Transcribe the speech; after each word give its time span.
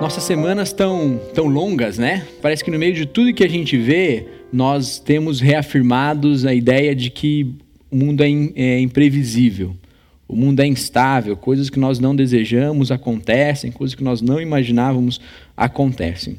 Nossas 0.00 0.22
semanas 0.22 0.72
tão, 0.72 1.20
tão 1.34 1.46
longas, 1.46 1.98
né? 1.98 2.24
Parece 2.40 2.62
que 2.62 2.70
no 2.70 2.78
meio 2.78 2.94
de 2.94 3.04
tudo 3.04 3.34
que 3.34 3.42
a 3.42 3.48
gente 3.48 3.76
vê, 3.76 4.26
nós 4.52 5.00
temos 5.00 5.40
reafirmados 5.40 6.46
a 6.46 6.54
ideia 6.54 6.94
de 6.94 7.10
que 7.10 7.54
o 7.90 7.96
mundo 7.96 8.22
é, 8.22 8.28
in, 8.28 8.52
é 8.54 8.78
imprevisível, 8.78 9.74
o 10.28 10.36
mundo 10.36 10.60
é 10.60 10.66
instável, 10.66 11.36
coisas 11.36 11.68
que 11.68 11.80
nós 11.80 11.98
não 11.98 12.14
desejamos 12.14 12.92
acontecem, 12.92 13.72
coisas 13.72 13.96
que 13.96 14.04
nós 14.04 14.22
não 14.22 14.40
imaginávamos 14.40 15.20
acontecem. 15.56 16.38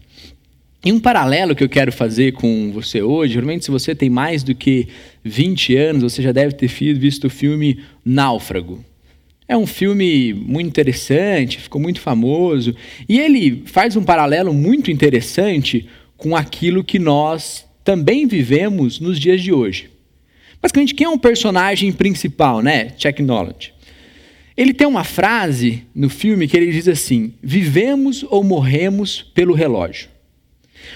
E 0.85 0.93
um 0.93 0.99
paralelo 0.99 1.53
que 1.53 1.63
eu 1.63 1.69
quero 1.69 1.91
fazer 1.91 2.31
com 2.31 2.71
você 2.71 3.01
hoje, 3.01 3.33
realmente 3.33 3.65
se 3.65 3.71
você 3.71 3.93
tem 3.93 4.09
mais 4.09 4.41
do 4.41 4.55
que 4.55 4.87
20 5.25 5.75
anos, 5.75 6.03
você 6.03 6.21
já 6.21 6.31
deve 6.31 6.53
ter 6.53 6.67
visto 6.93 7.27
o 7.27 7.29
filme 7.29 7.81
Náufrago. 8.05 8.85
É 9.49 9.57
um 9.57 9.65
filme 9.65 10.31
muito 10.31 10.67
interessante, 10.67 11.59
ficou 11.59 11.81
muito 11.81 11.99
famoso, 11.99 12.75
e 13.09 13.19
ele 13.19 13.63
faz 13.65 13.95
um 13.95 14.03
paralelo 14.03 14.53
muito 14.53 14.91
interessante 14.91 15.89
com 16.15 16.35
aquilo 16.35 16.83
que 16.83 16.99
nós 16.99 17.65
também 17.83 18.27
vivemos 18.27 18.99
nos 18.99 19.19
dias 19.19 19.41
de 19.41 19.51
hoje. 19.51 19.89
Basicamente, 20.61 20.93
quem 20.93 21.07
é 21.07 21.09
um 21.09 21.17
personagem 21.17 21.91
principal, 21.91 22.61
né? 22.61 22.93
Chuck 22.95 23.23
Noland. 23.23 23.73
Ele 24.55 24.71
tem 24.71 24.85
uma 24.85 25.03
frase 25.03 25.83
no 25.95 26.09
filme 26.09 26.47
que 26.47 26.55
ele 26.55 26.71
diz 26.71 26.87
assim: 26.87 27.33
Vivemos 27.41 28.23
ou 28.29 28.43
morremos 28.43 29.23
pelo 29.33 29.55
relógio. 29.55 30.09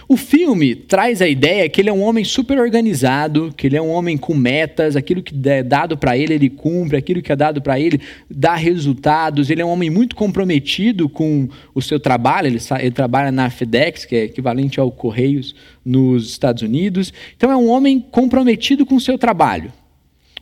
O 0.07 0.17
filme 0.17 0.75
traz 0.75 1.21
a 1.21 1.27
ideia 1.27 1.67
que 1.69 1.81
ele 1.81 1.89
é 1.89 1.93
um 1.93 2.01
homem 2.01 2.23
super 2.23 2.59
organizado, 2.59 3.53
que 3.55 3.67
ele 3.67 3.77
é 3.77 3.81
um 3.81 3.89
homem 3.89 4.17
com 4.17 4.33
metas, 4.33 4.95
aquilo 4.95 5.21
que 5.21 5.33
é 5.47 5.63
dado 5.63 5.97
para 5.97 6.17
ele, 6.17 6.33
ele 6.33 6.49
cumpre, 6.49 6.97
aquilo 6.97 7.21
que 7.21 7.31
é 7.31 7.35
dado 7.35 7.61
para 7.61 7.79
ele 7.79 7.99
dá 8.29 8.55
resultados. 8.55 9.49
Ele 9.49 9.61
é 9.61 9.65
um 9.65 9.69
homem 9.69 9.89
muito 9.89 10.15
comprometido 10.15 11.07
com 11.07 11.47
o 11.73 11.81
seu 11.81 11.99
trabalho, 11.99 12.47
ele, 12.47 12.59
ele, 12.79 12.91
trabalha 12.91 13.31
na 13.31 13.49
FedEx, 13.49 14.05
que 14.05 14.15
é 14.15 14.23
equivalente 14.25 14.79
ao 14.79 14.91
Correios 14.91 15.55
nos 15.85 16.29
Estados 16.29 16.61
Unidos. 16.63 17.13
Então 17.35 17.51
é 17.51 17.55
um 17.55 17.69
homem 17.69 17.99
comprometido 17.99 18.85
com 18.85 18.95
o 18.95 19.01
seu 19.01 19.17
trabalho, 19.17 19.71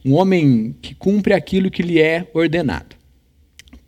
um 0.04 0.14
homem 0.14 0.76
que 0.82 0.96
cumpre 0.96 1.34
aquilo 1.34 1.70
que 1.70 1.84
lhe 1.84 2.00
é 2.00 2.28
ordenado. 2.34 2.96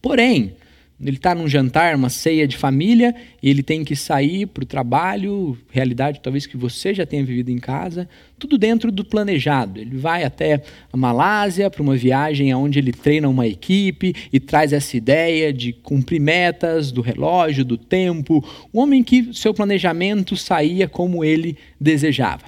Porém, 0.02 0.54
ele 1.00 1.18
está 1.18 1.36
num 1.36 1.48
jantar, 1.48 1.96
uma 1.96 2.10
ceia 2.10 2.48
de 2.48 2.56
família, 2.56 3.14
e 3.42 3.50
ele 3.50 3.64
tem 3.64 3.84
que 3.84 3.96
sair 3.96 4.46
para 4.46 4.64
o 4.64 4.66
trabalho, 4.66 5.58
realidade 5.70 6.22
talvez 6.22 6.46
que 6.46 6.56
você 6.56 6.94
já 6.94 7.06
tenha 7.06 7.24
vivido 7.26 7.50
em 7.50 7.58
casa, 7.58 8.08
tudo 8.40 8.58
dentro 8.58 8.92
do 8.92 9.04
planejado. 9.04 9.80
Ele 9.80 9.98
vai 9.98 10.24
até 10.24 10.64
a 10.92 10.98
Malásia 10.98 11.70
para 11.70 11.82
uma 11.82 11.96
viagem 11.96 12.54
onde 12.54 12.80
ele 12.80 12.92
treina 12.92 13.28
uma 13.28 13.48
equipe 13.48 14.14
e 14.32 14.40
traz 14.40 14.72
essa 14.72 14.96
ideia 14.96 15.52
de 15.52 15.74
cumprir 15.74 16.22
metas, 16.22 16.92
do 16.92 17.02
relógio, 17.02 17.66
do 17.66 17.78
tempo. 17.78 18.44
Um 18.74 18.80
homem 18.80 19.04
que 19.04 19.34
seu 19.34 19.54
planejamento 19.54 20.38
saía 20.38 20.88
como 20.88 21.24
ele 21.24 21.58
desejava. 21.80 22.46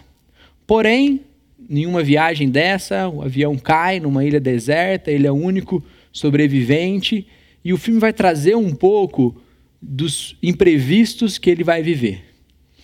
Porém, 0.65 1.21
nenhuma 1.69 2.03
viagem 2.03 2.49
dessa, 2.49 3.09
o 3.09 3.21
avião 3.21 3.57
cai 3.57 3.99
numa 3.99 4.23
ilha 4.23 4.39
deserta, 4.39 5.11
ele 5.11 5.27
é 5.27 5.31
o 5.31 5.35
único 5.35 5.83
sobrevivente 6.11 7.27
e 7.65 7.73
o 7.73 7.77
filme 7.77 7.99
vai 7.99 8.13
trazer 8.13 8.55
um 8.55 8.75
pouco 8.75 9.35
dos 9.81 10.37
imprevistos 10.41 11.39
que 11.39 11.49
ele 11.49 11.63
vai 11.63 11.81
viver. 11.81 12.23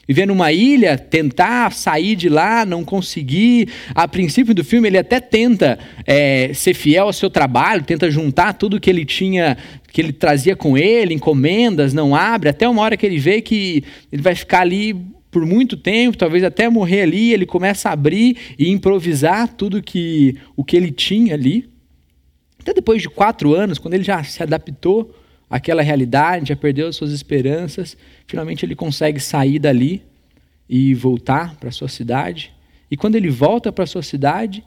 Viver 0.08 0.26
numa 0.26 0.52
ilha, 0.52 0.98
tentar 0.98 1.72
sair 1.72 2.16
de 2.16 2.28
lá, 2.28 2.66
não 2.66 2.84
conseguir. 2.84 3.70
A 3.94 4.08
princípio 4.08 4.56
do 4.56 4.64
filme, 4.64 4.88
ele 4.88 4.98
até 4.98 5.20
tenta 5.20 5.78
é, 6.06 6.52
ser 6.54 6.74
fiel 6.74 7.06
ao 7.06 7.14
seu 7.14 7.30
trabalho, 7.30 7.84
tenta 7.84 8.09
juntar 8.09 8.54
tudo 8.54 8.80
que 8.80 8.90
ele 8.90 9.06
tinha, 9.06 9.56
que 9.94 10.02
ele 10.02 10.12
trazia 10.12 10.56
com 10.56 10.76
ele, 10.76 11.14
encomendas, 11.14 11.94
não 11.94 12.16
abre, 12.16 12.50
até 12.50 12.68
uma 12.68 12.82
hora 12.82 12.98
que 12.98 13.06
ele 13.06 13.20
vê 13.20 13.40
que 13.40 13.84
ele 14.12 14.22
vai 14.22 14.34
ficar 14.34 14.62
ali 14.62 14.96
por 15.30 15.46
muito 15.46 15.78
tempo, 15.78 16.18
talvez 16.18 16.44
até 16.44 16.68
morrer 16.68 17.04
ali, 17.04 17.32
ele 17.32 17.46
começa 17.46 17.88
a 17.88 17.94
abrir 17.94 18.36
e 18.59 18.70
improvisar 18.70 19.47
tudo 19.47 19.81
que 19.81 20.36
o 20.58 20.64
que 20.64 20.75
ele 20.75 20.91
tinha 20.91 21.36
ali. 21.36 21.71
Até 22.61 22.75
depois 22.75 23.01
de 23.01 23.09
quatro 23.09 23.55
anos, 23.55 23.79
quando 23.79 23.95
ele 23.95 24.03
já 24.03 24.23
se 24.23 24.41
adaptou 24.44 25.16
àquela 25.49 25.81
realidade, 25.81 26.49
já 26.49 26.55
perdeu 26.55 26.88
as 26.88 26.95
suas 26.95 27.11
esperanças, 27.11 27.97
finalmente 28.27 28.63
ele 28.63 28.75
consegue 28.75 29.19
sair 29.19 29.57
dali 29.57 30.03
e 30.69 30.94
voltar 30.94 31.55
para 31.55 31.72
sua 31.72 31.88
cidade. 31.88 32.53
E 32.89 32.95
quando 32.95 33.16
ele 33.16 33.31
volta 33.31 33.72
para 33.72 33.88
sua 33.88 34.03
cidade, 34.03 34.63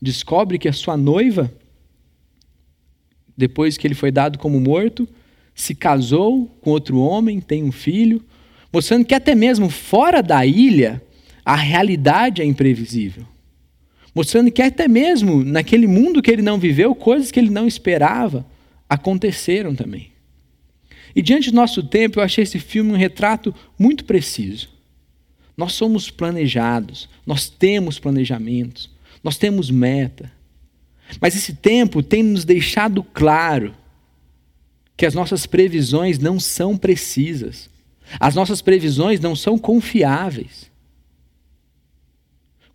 descobre 0.00 0.56
que 0.56 0.68
a 0.68 0.72
sua 0.72 0.96
noiva, 0.96 1.52
depois 3.36 3.76
que 3.76 3.88
ele 3.88 3.94
foi 3.94 4.12
dado 4.12 4.38
como 4.38 4.60
morto, 4.60 5.08
se 5.52 5.74
casou 5.74 6.46
com 6.60 6.70
outro 6.70 7.00
homem, 7.00 7.40
tem 7.40 7.64
um 7.64 7.72
filho, 7.72 8.24
mostrando 8.72 9.04
que 9.04 9.16
até 9.16 9.34
mesmo 9.34 9.68
fora 9.68 10.22
da 10.22 10.46
ilha, 10.46 11.02
a 11.44 11.56
realidade 11.56 12.40
é 12.40 12.44
imprevisível 12.44 13.26
mostrando 14.14 14.50
que 14.50 14.62
até 14.62 14.86
mesmo 14.86 15.44
naquele 15.44 15.86
mundo 15.86 16.22
que 16.22 16.30
ele 16.30 16.42
não 16.42 16.58
viveu, 16.58 16.94
coisas 16.94 17.30
que 17.30 17.40
ele 17.40 17.50
não 17.50 17.66
esperava 17.66 18.46
aconteceram 18.88 19.74
também. 19.74 20.12
E 21.14 21.22
diante 21.22 21.50
do 21.50 21.56
nosso 21.56 21.82
tempo, 21.82 22.18
eu 22.18 22.24
achei 22.24 22.42
esse 22.42 22.58
filme 22.58 22.92
um 22.92 22.96
retrato 22.96 23.54
muito 23.78 24.04
preciso. 24.04 24.70
Nós 25.56 25.74
somos 25.74 26.10
planejados, 26.10 27.08
nós 27.26 27.48
temos 27.48 27.98
planejamentos, 27.98 28.90
nós 29.22 29.36
temos 29.36 29.70
meta. 29.70 30.32
Mas 31.20 31.36
esse 31.36 31.54
tempo 31.54 32.02
tem 32.02 32.22
nos 32.22 32.44
deixado 32.44 33.02
claro 33.02 33.74
que 34.96 35.04
as 35.04 35.14
nossas 35.14 35.46
previsões 35.46 36.18
não 36.18 36.40
são 36.40 36.76
precisas. 36.76 37.68
As 38.18 38.34
nossas 38.34 38.62
previsões 38.62 39.20
não 39.20 39.36
são 39.36 39.58
confiáveis. 39.58 40.71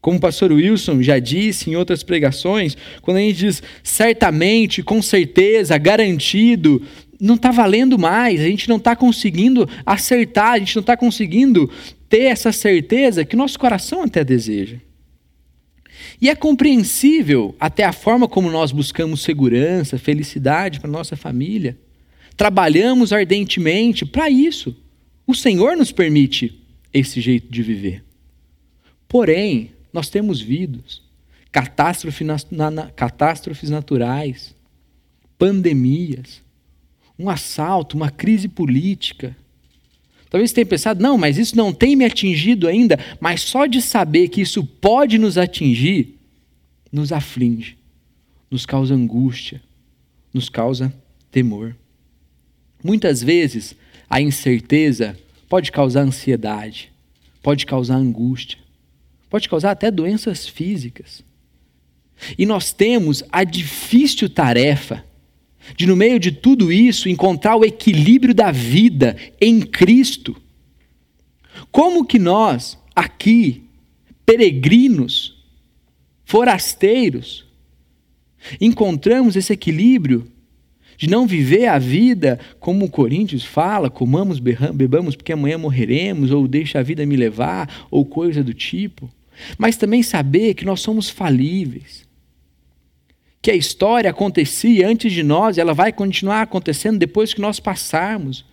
Como 0.07 0.19
o 0.19 0.21
pastor 0.21 0.53
Wilson 0.53 1.01
já 1.03 1.19
disse 1.19 1.69
em 1.69 1.75
outras 1.75 2.01
pregações, 2.01 2.77
quando 3.01 3.17
a 3.17 3.19
gente 3.19 3.39
diz 3.39 3.61
certamente, 3.83 4.81
com 4.81 5.01
certeza, 5.01 5.77
garantido, 5.77 6.81
não 7.19 7.35
está 7.35 7.51
valendo 7.51 7.99
mais, 7.99 8.39
a 8.39 8.45
gente 8.45 8.69
não 8.69 8.77
está 8.77 8.95
conseguindo 8.95 9.67
acertar, 9.85 10.53
a 10.53 10.59
gente 10.59 10.77
não 10.77 10.79
está 10.79 10.95
conseguindo 10.95 11.69
ter 12.07 12.21
essa 12.21 12.53
certeza 12.53 13.25
que 13.25 13.35
nosso 13.35 13.59
coração 13.59 14.01
até 14.01 14.23
deseja. 14.23 14.77
E 16.21 16.29
é 16.29 16.35
compreensível 16.35 17.53
até 17.59 17.83
a 17.83 17.91
forma 17.91 18.29
como 18.29 18.49
nós 18.49 18.71
buscamos 18.71 19.21
segurança, 19.21 19.97
felicidade 19.97 20.79
para 20.79 20.89
nossa 20.89 21.17
família. 21.17 21.77
Trabalhamos 22.37 23.11
ardentemente 23.11 24.05
para 24.05 24.29
isso. 24.29 24.73
O 25.27 25.35
Senhor 25.35 25.75
nos 25.75 25.91
permite 25.91 26.57
esse 26.93 27.19
jeito 27.19 27.51
de 27.51 27.61
viver. 27.61 28.05
Porém, 29.05 29.71
nós 29.91 30.09
temos 30.09 30.41
vidas, 30.41 31.01
catástrofe 31.51 32.23
na, 32.23 32.37
na, 32.51 32.87
catástrofes 32.91 33.69
naturais, 33.69 34.55
pandemias, 35.37 36.41
um 37.17 37.29
assalto, 37.29 37.95
uma 37.95 38.09
crise 38.09 38.47
política. 38.47 39.35
Talvez 40.29 40.51
você 40.51 40.55
tenha 40.55 40.65
pensado, 40.65 41.01
não, 41.01 41.17
mas 41.17 41.37
isso 41.37 41.55
não 41.55 41.73
tem 41.73 41.95
me 41.95 42.05
atingido 42.05 42.67
ainda, 42.67 42.99
mas 43.19 43.41
só 43.41 43.65
de 43.65 43.81
saber 43.81 44.27
que 44.27 44.41
isso 44.41 44.63
pode 44.63 45.17
nos 45.17 45.37
atingir, 45.37 46.17
nos 46.91 47.11
aflige, 47.11 47.77
nos 48.51 48.65
causa 48.65 48.93
angústia, 48.93 49.61
nos 50.33 50.49
causa 50.49 50.93
temor. 51.31 51.75
Muitas 52.83 53.23
vezes, 53.23 53.75
a 54.09 54.21
incerteza 54.21 55.17
pode 55.49 55.71
causar 55.71 56.01
ansiedade, 56.01 56.91
pode 57.41 57.65
causar 57.65 57.95
angústia. 57.95 58.59
Pode 59.29 59.49
causar 59.49 59.71
até 59.71 59.91
doenças 59.91 60.47
físicas. 60.47 61.23
E 62.37 62.45
nós 62.45 62.71
temos 62.71 63.23
a 63.31 63.43
difícil 63.43 64.29
tarefa 64.29 65.05
de, 65.75 65.85
no 65.85 65.95
meio 65.95 66.19
de 66.19 66.31
tudo 66.31 66.71
isso, 66.71 67.09
encontrar 67.09 67.55
o 67.55 67.65
equilíbrio 67.65 68.33
da 68.33 68.51
vida 68.51 69.17
em 69.39 69.59
Cristo. 69.61 70.35
Como 71.71 72.05
que 72.05 72.17
nós, 72.17 72.77
aqui, 72.95 73.63
peregrinos, 74.25 75.35
forasteiros, 76.25 77.45
encontramos 78.61 79.35
esse 79.35 79.51
equilíbrio 79.51 80.31
de 80.97 81.07
não 81.07 81.27
viver 81.27 81.67
a 81.67 81.77
vida 81.77 82.39
como 82.59 82.85
o 82.85 82.89
Coríntios 82.89 83.43
fala, 83.43 83.89
comamos, 83.89 84.39
bebamos 84.39 85.15
porque 85.15 85.33
amanhã 85.33 85.57
morreremos, 85.57 86.31
ou 86.31 86.47
deixa 86.47 86.79
a 86.79 86.83
vida 86.83 87.05
me 87.05 87.15
levar, 87.15 87.87
ou 87.91 88.03
coisa 88.05 88.43
do 88.43 88.53
tipo 88.53 89.11
mas 89.57 89.77
também 89.77 90.03
saber 90.03 90.53
que 90.53 90.65
nós 90.65 90.81
somos 90.81 91.09
falíveis. 91.09 92.07
Que 93.41 93.51
a 93.51 93.55
história 93.55 94.09
acontecia 94.09 94.87
antes 94.87 95.11
de 95.11 95.23
nós 95.23 95.57
ela 95.57 95.73
vai 95.73 95.91
continuar 95.91 96.41
acontecendo 96.41 96.97
depois 96.97 97.33
que 97.33 97.41
nós 97.41 97.59
passarmos. 97.59 98.45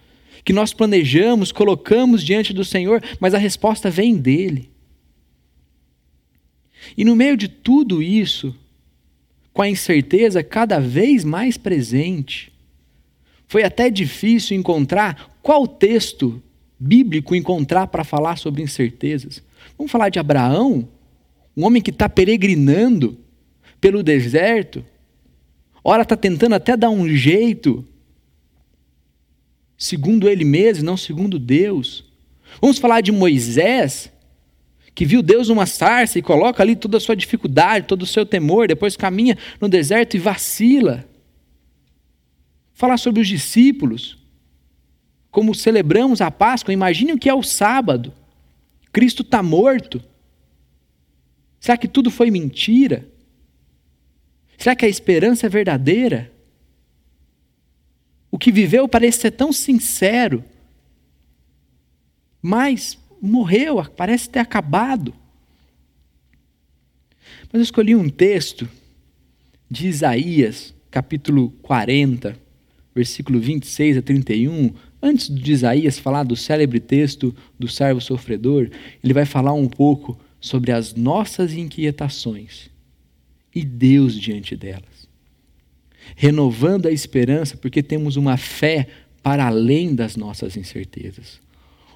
Que 0.44 0.52
nós 0.52 0.72
planejamos, 0.75 1.50
colocamos 1.50 2.22
diante 2.22 2.52
do 2.52 2.64
Senhor, 2.64 3.02
mas 3.19 3.34
a 3.34 3.38
resposta 3.38 3.90
vem 3.90 4.16
dele. 4.16 4.70
E 6.96 7.04
no 7.04 7.16
meio 7.16 7.36
de 7.36 7.48
tudo 7.48 8.02
isso, 8.02 8.54
com 9.52 9.62
a 9.62 9.69
incerteza 9.69 10.42
cada 10.42 10.78
vez 10.78 11.25
mais 11.25 11.56
presente, 11.56 12.52
Foi 13.46 13.62
até 13.62 13.90
difícil 13.90 14.56
encontrar 14.56 15.38
qual 15.40 15.66
texto 15.66 16.42
bíblico 16.78 17.34
encontrar 17.34 17.86
para 17.86 18.02
falar 18.02 18.36
sobre 18.36 18.62
incertezas. 18.62 19.42
Vamos 19.76 19.90
falar 19.90 20.08
de 20.08 20.19
Abraão, 20.19 20.88
um 21.56 21.64
homem 21.64 21.82
que 21.82 21.90
está 21.90 22.08
peregrinando 22.08 23.19
pelo 23.81 24.02
deserto, 24.02 24.84
ora 25.82 26.02
está 26.02 26.16
tentando 26.16 26.55
até 26.55 26.76
dar 26.76 26.90
um 26.90 27.08
jeito, 27.08 27.84
segundo 29.76 30.28
ele 30.28 30.44
mesmo, 30.44 30.84
não 30.84 30.96
segundo 30.96 31.38
Deus. 31.38 32.05
Vamos 32.61 32.78
falar 32.78 33.00
de 33.00 33.12
Moisés, 33.12 34.11
que 34.94 35.05
viu 35.05 35.22
Deus 35.22 35.49
numa 35.49 35.67
sarça 35.67 36.19
e 36.19 36.22
coloca 36.22 36.62
ali 36.62 36.76
toda 36.76 36.96
a 36.96 37.00
sua 37.00 37.17
dificuldade, 37.17 37.87
todo 37.87 38.02
o 38.02 38.06
seu 38.06 38.25
temor, 38.25 38.69
depois 38.69 38.96
caminha 38.96 39.37
no 39.60 39.69
deserto 39.69 40.14
e 40.14 40.20
vacila. 40.20 41.05
Falar 42.72 42.96
sobre 42.96 43.20
os 43.20 43.28
discípulos, 43.28 44.19
como 45.31 45.55
celebramos 45.55 46.20
a 46.20 46.31
Páscoa, 46.31 46.72
imagine 46.72 47.12
o 47.12 47.19
que 47.19 47.28
é 47.28 47.34
o 47.34 47.43
sábado. 47.43 48.12
Cristo 48.94 49.23
está 49.23 49.43
morto. 49.43 50.00
Será 51.58 51.76
que 51.76 51.88
tudo 51.88 52.12
foi 52.12 52.31
mentira? 52.31 53.08
Será 54.56 54.76
que 54.76 54.85
a 54.85 54.88
esperança 54.88 55.46
é 55.46 55.49
verdadeira? 55.49 56.32
O 58.31 58.38
que 58.38 58.52
viveu 58.52 58.88
parece 58.88 59.23
ser 59.23 59.32
tão 59.32 59.52
sincero, 59.52 60.44
mas 62.41 62.96
morreu, 63.20 63.85
parece 63.96 64.31
ter 64.31 64.38
acabado. 64.38 65.12
Mas 67.52 67.55
eu 67.55 67.62
escolhi 67.62 67.96
um 67.96 68.08
texto 68.08 68.69
de 69.69 69.88
Isaías, 69.88 70.73
capítulo 70.88 71.50
40, 71.62 72.38
versículo 72.94 73.41
26 73.41 73.96
a 73.96 74.02
31. 74.02 74.73
Antes 75.06 75.29
de 75.29 75.53
Isaías 75.53 75.99
falar 75.99 76.23
do 76.23 76.35
célebre 76.35 76.81
texto 76.81 77.37
do 77.59 77.69
servo 77.69 78.01
sofredor, 78.01 78.71
ele 79.03 79.12
vai 79.12 79.27
falar 79.27 79.53
um 79.53 79.69
pouco 79.69 80.19
sobre 80.41 80.73
as 80.73 80.95
nossas 80.95 81.53
inquietações 81.53 82.71
e 83.55 83.62
Deus 83.62 84.19
diante 84.19 84.56
delas. 84.56 85.06
Renovando 86.17 86.87
a 86.87 86.91
esperança, 86.91 87.55
porque 87.55 87.83
temos 87.83 88.17
uma 88.17 88.39
fé 88.39 88.89
para 89.23 89.47
além 89.47 89.95
das 89.95 90.17
nossas 90.17 90.56
incertezas. 90.56 91.39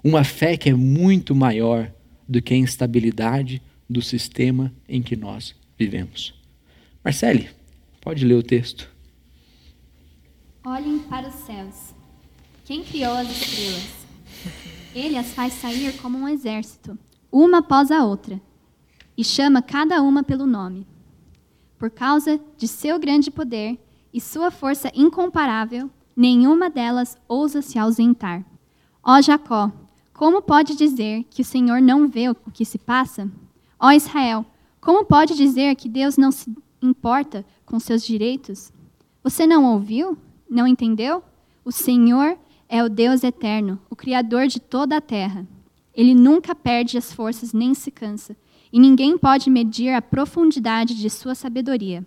Uma 0.05 0.23
fé 0.23 0.59
que 0.59 0.69
é 0.69 0.75
muito 0.75 1.35
maior 1.35 1.91
do 2.29 2.43
que 2.43 2.53
a 2.53 2.59
instabilidade 2.59 3.63
do 3.89 4.03
sistema 4.03 4.71
em 4.87 5.01
que 5.01 5.17
nós 5.17 5.55
vivemos. 5.79 6.35
Marcele, 7.03 7.49
pode 8.03 8.23
ler 8.27 8.35
o 8.35 8.43
texto. 8.43 8.87
Olhem 10.63 10.99
para 10.99 11.27
os 11.27 11.35
céus. 11.37 11.88
Quem 12.69 12.85
criou 12.85 13.15
as 13.15 13.31
estrelas? 13.31 13.88
Ele 14.94 15.17
as 15.17 15.32
faz 15.32 15.55
sair 15.55 15.97
como 16.03 16.19
um 16.19 16.29
exército, 16.29 16.99
uma 17.32 17.61
após 17.61 17.91
a 17.91 18.05
outra, 18.05 18.38
e 19.17 19.25
chama 19.25 19.62
cada 19.62 20.03
uma 20.03 20.23
pelo 20.23 20.47
nome. 20.47 20.87
Por 21.79 21.88
causa 21.88 22.38
de 22.59 22.69
seu 22.69 22.99
grande 22.99 23.31
poder 23.31 23.81
e 24.12 24.20
sua 24.20 24.50
força 24.50 24.93
incomparável, 24.94 25.91
nenhuma 26.15 26.69
delas 26.69 27.17
ousa 27.26 27.62
se 27.62 27.79
ausentar. 27.79 28.44
Ó 29.03 29.19
Jacó, 29.23 29.73
como 30.12 30.43
pode 30.43 30.76
dizer 30.76 31.25
que 31.31 31.41
o 31.41 31.47
Senhor 31.47 31.81
não 31.81 32.06
vê 32.06 32.29
o 32.29 32.35
que 32.53 32.67
se 32.67 32.76
passa? 32.76 33.31
Ó 33.81 33.91
Israel, 33.93 34.44
como 34.79 35.06
pode 35.06 35.35
dizer 35.35 35.75
que 35.75 35.88
Deus 35.88 36.19
não 36.19 36.31
se 36.31 36.55
importa 36.82 37.47
com 37.64 37.81
seus 37.81 38.05
direitos? 38.05 38.71
Você 39.25 39.47
não 39.47 39.64
ouviu? 39.73 40.19
Não 40.50 40.67
entendeu? 40.67 41.25
O 41.64 41.73
Senhor 41.73 42.38
é 42.69 42.85
o 42.85 42.88
Deus 42.88 43.25
eterno, 43.25 43.81
o 43.88 43.97
Criador 43.97 44.47
de 44.47 44.61
toda 44.61 44.97
a 44.97 45.00
terra. 45.00 45.47
Ele 45.94 46.15
nunca 46.15 46.55
perde 46.55 46.99
as 46.99 47.12
forças 47.12 47.53
nem 47.53 47.75
se 47.75 47.91
cansa, 47.91 48.37
e 48.73 48.79
ninguém 48.79 49.17
pode 49.17 49.49
medir 49.49 49.94
a 49.94 50.03
profundidade 50.03 50.94
de 50.94 51.09
sua 51.09 51.35
sabedoria. 51.35 52.06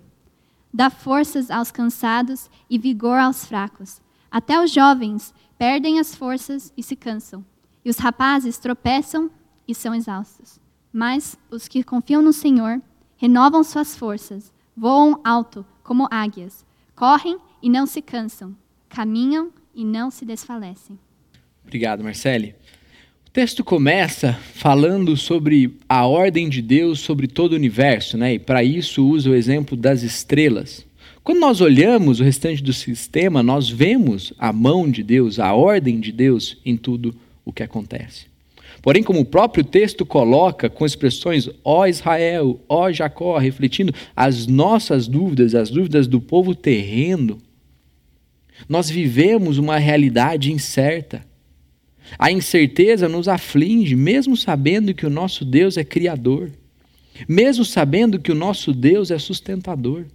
Dá 0.73 0.89
forças 0.89 1.49
aos 1.49 1.71
cansados 1.71 2.49
e 2.69 2.77
vigor 2.77 3.17
aos 3.17 3.45
fracos. 3.45 3.99
Até 4.29 4.63
os 4.63 4.71
jovens 4.71 5.33
perdem 5.57 5.99
as 5.99 6.15
forças 6.15 6.71
e 6.77 6.83
se 6.83 6.95
cansam. 6.95 7.43
E 7.83 7.89
os 7.89 7.97
rapazes 7.97 8.57
tropeçam 8.57 9.29
e 9.67 9.75
são 9.75 9.93
exaustos. 9.93 10.59
Mas 10.93 11.37
os 11.49 11.67
que 11.67 11.83
confiam 11.83 12.21
no 12.21 12.31
Senhor 12.31 12.81
renovam 13.17 13.63
suas 13.63 13.95
forças, 13.95 14.53
voam 14.77 15.19
alto 15.23 15.65
como 15.83 16.07
águias, 16.09 16.65
correm 16.95 17.37
e 17.61 17.69
não 17.69 17.85
se 17.85 18.01
cansam, 18.01 18.55
caminham 18.87 19.51
e 19.73 19.85
não 19.85 20.11
se 20.11 20.25
desfalecem. 20.25 20.97
Obrigado, 21.63 22.03
Marcele. 22.03 22.55
O 23.27 23.31
texto 23.31 23.63
começa 23.63 24.33
falando 24.55 25.15
sobre 25.15 25.77
a 25.87 26.05
ordem 26.05 26.49
de 26.49 26.61
Deus 26.61 26.99
sobre 26.99 27.27
todo 27.27 27.53
o 27.53 27.55
universo, 27.55 28.17
né? 28.17 28.33
E 28.33 28.39
para 28.39 28.63
isso 28.63 29.07
usa 29.07 29.29
o 29.29 29.35
exemplo 29.35 29.77
das 29.77 30.03
estrelas. 30.03 30.85
Quando 31.23 31.39
nós 31.39 31.61
olhamos 31.61 32.19
o 32.19 32.23
restante 32.23 32.63
do 32.63 32.73
sistema, 32.73 33.41
nós 33.43 33.69
vemos 33.69 34.33
a 34.37 34.51
mão 34.51 34.89
de 34.89 35.03
Deus, 35.03 35.39
a 35.39 35.53
ordem 35.53 35.99
de 35.99 36.11
Deus 36.11 36.57
em 36.65 36.75
tudo 36.75 37.15
o 37.45 37.53
que 37.53 37.63
acontece. 37.63 38.25
Porém, 38.81 39.03
como 39.03 39.19
o 39.19 39.25
próprio 39.25 39.63
texto 39.63 40.05
coloca, 40.05 40.69
com 40.69 40.85
expressões 40.85 41.47
ó 41.63 41.85
Israel, 41.85 42.59
ó 42.67 42.91
Jacó, 42.91 43.37
refletindo 43.37 43.93
as 44.15 44.47
nossas 44.47 45.07
dúvidas, 45.07 45.53
as 45.53 45.69
dúvidas 45.69 46.07
do 46.07 46.19
povo 46.19 46.55
terreno, 46.55 47.37
nós 48.67 48.89
vivemos 48.89 49.57
uma 49.57 49.77
realidade 49.77 50.51
incerta. 50.51 51.25
A 52.17 52.31
incerteza 52.31 53.07
nos 53.07 53.27
aflige, 53.27 53.95
mesmo 53.95 54.35
sabendo 54.35 54.93
que 54.93 55.05
o 55.05 55.09
nosso 55.09 55.45
Deus 55.45 55.77
é 55.77 55.83
criador, 55.83 56.51
mesmo 57.27 57.63
sabendo 57.63 58.19
que 58.19 58.31
o 58.31 58.35
nosso 58.35 58.73
Deus 58.73 59.11
é 59.11 59.19
sustentador. 59.19 60.05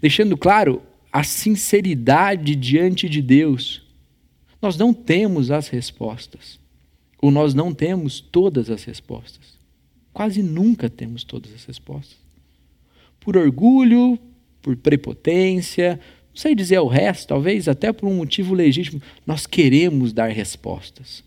Deixando 0.00 0.36
claro 0.36 0.82
a 1.12 1.24
sinceridade 1.24 2.54
diante 2.54 3.08
de 3.08 3.20
Deus 3.20 3.82
nós 4.60 4.76
não 4.76 4.92
temos 4.92 5.50
as 5.50 5.68
respostas. 5.68 6.58
Ou 7.20 7.30
nós 7.30 7.54
não 7.54 7.72
temos 7.72 8.20
todas 8.20 8.70
as 8.70 8.84
respostas. 8.84 9.58
Quase 10.12 10.42
nunca 10.42 10.88
temos 10.88 11.24
todas 11.24 11.52
as 11.54 11.64
respostas. 11.64 12.18
Por 13.18 13.36
orgulho, 13.36 14.18
por 14.60 14.76
prepotência, 14.76 16.00
sei 16.40 16.54
dizer 16.54 16.78
o 16.78 16.86
resto, 16.86 17.28
talvez 17.28 17.68
até 17.68 17.92
por 17.92 18.08
um 18.08 18.14
motivo 18.14 18.54
legítimo, 18.54 19.02
nós 19.26 19.46
queremos 19.46 20.10
dar 20.10 20.30
respostas. 20.30 21.22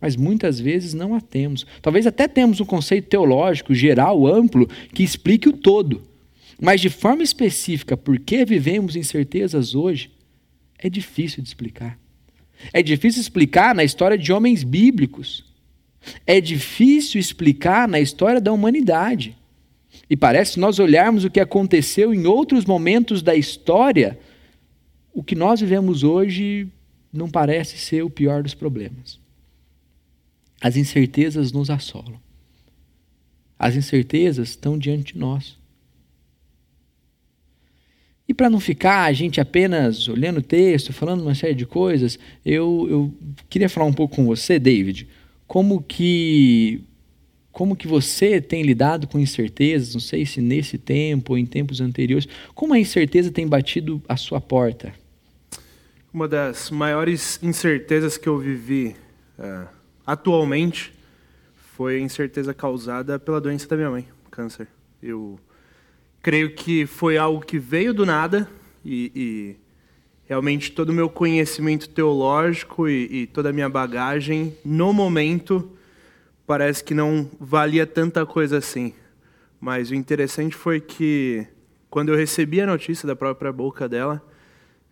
Mas 0.00 0.16
muitas 0.16 0.58
vezes 0.58 0.94
não 0.94 1.14
a 1.14 1.20
temos. 1.20 1.66
Talvez 1.82 2.06
até 2.06 2.26
temos 2.26 2.58
um 2.58 2.64
conceito 2.64 3.08
teológico 3.08 3.74
geral, 3.74 4.26
amplo, 4.26 4.66
que 4.94 5.02
explique 5.02 5.50
o 5.50 5.52
todo. 5.52 6.02
Mas 6.58 6.80
de 6.80 6.88
forma 6.88 7.22
específica, 7.22 7.94
por 7.94 8.18
que 8.18 8.42
vivemos 8.46 8.96
incertezas 8.96 9.74
hoje, 9.74 10.10
é 10.78 10.88
difícil 10.88 11.42
de 11.42 11.50
explicar. 11.50 11.98
É 12.72 12.82
difícil 12.82 13.20
explicar 13.20 13.74
na 13.74 13.84
história 13.84 14.16
de 14.16 14.32
homens 14.32 14.64
bíblicos. 14.64 15.44
É 16.26 16.40
difícil 16.40 17.20
explicar 17.20 17.86
na 17.86 18.00
história 18.00 18.40
da 18.40 18.50
humanidade. 18.50 19.36
E 20.08 20.16
parece 20.16 20.58
nós 20.58 20.78
olharmos 20.78 21.24
o 21.24 21.30
que 21.30 21.40
aconteceu 21.40 22.14
em 22.14 22.26
outros 22.26 22.64
momentos 22.64 23.22
da 23.22 23.34
história, 23.34 24.18
o 25.12 25.22
que 25.22 25.34
nós 25.34 25.60
vivemos 25.60 26.04
hoje 26.04 26.68
não 27.12 27.28
parece 27.28 27.76
ser 27.76 28.02
o 28.02 28.10
pior 28.10 28.42
dos 28.42 28.54
problemas. 28.54 29.18
As 30.60 30.76
incertezas 30.76 31.52
nos 31.52 31.70
assolam. 31.70 32.20
As 33.58 33.74
incertezas 33.74 34.50
estão 34.50 34.78
diante 34.78 35.14
de 35.14 35.18
nós. 35.18 35.56
E 38.28 38.34
para 38.34 38.50
não 38.50 38.58
ficar 38.58 39.04
a 39.04 39.12
gente 39.12 39.40
apenas 39.40 40.08
olhando 40.08 40.38
o 40.38 40.42
texto, 40.42 40.92
falando 40.92 41.22
uma 41.22 41.34
série 41.34 41.54
de 41.54 41.64
coisas, 41.64 42.18
eu, 42.44 42.86
eu 42.90 43.14
queria 43.48 43.68
falar 43.68 43.86
um 43.86 43.92
pouco 43.92 44.16
com 44.16 44.26
você, 44.26 44.58
David, 44.58 45.08
como 45.46 45.80
que 45.80 46.82
como 47.56 47.74
que 47.74 47.88
você 47.88 48.38
tem 48.38 48.62
lidado 48.62 49.06
com 49.06 49.18
incertezas, 49.18 49.94
não 49.94 50.00
sei 50.00 50.26
se 50.26 50.42
nesse 50.42 50.76
tempo 50.76 51.32
ou 51.32 51.38
em 51.38 51.46
tempos 51.46 51.80
anteriores, 51.80 52.28
como 52.54 52.74
a 52.74 52.78
incerteza 52.78 53.30
tem 53.30 53.48
batido 53.48 54.02
a 54.06 54.14
sua 54.14 54.42
porta? 54.42 54.92
Uma 56.12 56.28
das 56.28 56.70
maiores 56.70 57.42
incertezas 57.42 58.18
que 58.18 58.28
eu 58.28 58.36
vivi 58.36 58.94
uh, 59.38 59.66
atualmente 60.06 60.92
foi 61.54 61.96
a 61.96 61.98
incerteza 61.98 62.52
causada 62.52 63.18
pela 63.18 63.40
doença 63.40 63.66
da 63.66 63.74
minha 63.74 63.90
mãe, 63.90 64.06
câncer. 64.30 64.68
Eu 65.02 65.40
creio 66.20 66.54
que 66.54 66.84
foi 66.84 67.16
algo 67.16 67.40
que 67.40 67.58
veio 67.58 67.94
do 67.94 68.04
nada 68.04 68.46
e, 68.84 69.10
e 69.16 69.56
realmente 70.26 70.72
todo 70.72 70.90
o 70.90 70.92
meu 70.92 71.08
conhecimento 71.08 71.88
teológico 71.88 72.86
e, 72.86 73.22
e, 73.22 73.26
toda 73.26 73.48
a 73.48 73.52
minha 73.54 73.70
bagagem, 73.70 74.54
no 74.62 74.92
momento, 74.92 75.74
parece 76.46 76.84
que 76.84 76.94
não 76.94 77.28
valia 77.40 77.86
tanta 77.86 78.24
coisa 78.24 78.58
assim. 78.58 78.94
Mas 79.60 79.90
o 79.90 79.94
interessante 79.94 80.54
foi 80.54 80.80
que, 80.80 81.46
quando 81.90 82.10
eu 82.10 82.16
recebi 82.16 82.60
a 82.60 82.66
notícia 82.66 83.06
da 83.06 83.16
própria 83.16 83.52
boca 83.52 83.88
dela, 83.88 84.22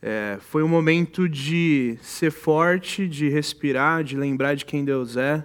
É, 0.06 0.36
foi 0.38 0.62
um 0.62 0.68
momento 0.68 1.26
de 1.26 1.96
ser 2.02 2.30
forte, 2.30 3.08
de 3.08 3.30
respirar, 3.30 4.04
de 4.04 4.18
lembrar 4.18 4.54
de 4.54 4.66
quem 4.66 4.84
Deus 4.84 5.16
é, 5.16 5.42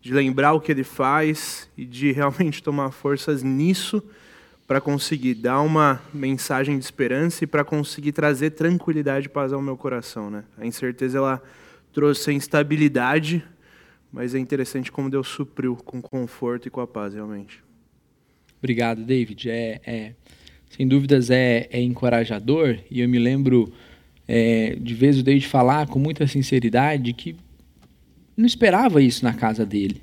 de 0.00 0.14
lembrar 0.14 0.54
o 0.54 0.60
que 0.60 0.72
Ele 0.72 0.84
faz 0.84 1.68
e 1.76 1.84
de 1.84 2.10
realmente 2.16 2.62
tomar 2.62 2.92
forças 2.92 3.42
nisso 3.42 4.02
para 4.66 4.80
conseguir 4.80 5.34
dar 5.34 5.60
uma 5.60 6.00
mensagem 6.14 6.78
de 6.78 6.84
esperança 6.84 7.44
e 7.44 7.46
para 7.46 7.62
conseguir 7.62 8.12
trazer 8.12 8.52
tranquilidade 8.52 9.26
e 9.26 9.28
paz 9.28 9.52
ao 9.52 9.60
meu 9.60 9.76
coração. 9.76 10.30
Né? 10.30 10.44
A 10.56 10.64
incerteza 10.64 11.18
ela 11.18 11.42
trouxe 11.92 12.30
a 12.30 12.32
instabilidade, 12.32 13.44
mas 14.12 14.34
é 14.34 14.38
interessante 14.38 14.90
como 14.90 15.10
Deus 15.10 15.28
supriu 15.28 15.76
com 15.76 16.00
conforto 16.00 16.66
e 16.66 16.70
com 16.70 16.80
a 16.80 16.86
paz, 16.86 17.14
realmente. 17.14 17.62
Obrigado, 18.58 19.04
David. 19.04 19.48
É, 19.48 19.80
é 19.86 20.12
sem 20.70 20.86
dúvidas 20.86 21.30
é, 21.30 21.68
é, 21.70 21.80
encorajador 21.80 22.78
e 22.90 23.00
eu 23.00 23.08
me 23.08 23.18
lembro 23.18 23.72
é, 24.28 24.76
de 24.80 24.94
vez 24.94 25.18
o 25.18 25.22
David 25.22 25.46
falar 25.48 25.88
com 25.88 25.98
muita 25.98 26.26
sinceridade 26.26 27.12
que 27.12 27.34
não 28.36 28.46
esperava 28.46 29.02
isso 29.02 29.24
na 29.24 29.34
casa 29.34 29.66
dele. 29.66 30.00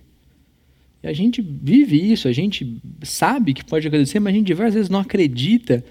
E 1.02 1.08
a 1.08 1.14
gente 1.14 1.42
vive 1.42 2.12
isso, 2.12 2.28
a 2.28 2.34
gente 2.34 2.82
sabe 3.04 3.54
que 3.54 3.64
pode 3.64 3.88
acontecer, 3.88 4.20
mas 4.20 4.34
a 4.34 4.38
gente 4.38 4.48
diversas 4.48 4.76
vezes 4.76 4.90
não 4.90 5.00
acredita 5.00 5.84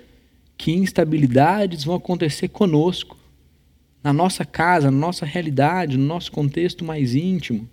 que 0.58 0.72
instabilidades 0.72 1.84
vão 1.84 1.94
acontecer 1.94 2.48
conosco, 2.48 3.16
na 4.02 4.12
nossa 4.12 4.44
casa, 4.44 4.90
na 4.90 4.96
nossa 4.96 5.26
realidade, 5.26 5.96
no 5.96 6.04
nosso 6.04 6.30
contexto 6.30 6.84
mais 6.84 7.14
íntimo. 7.14 7.68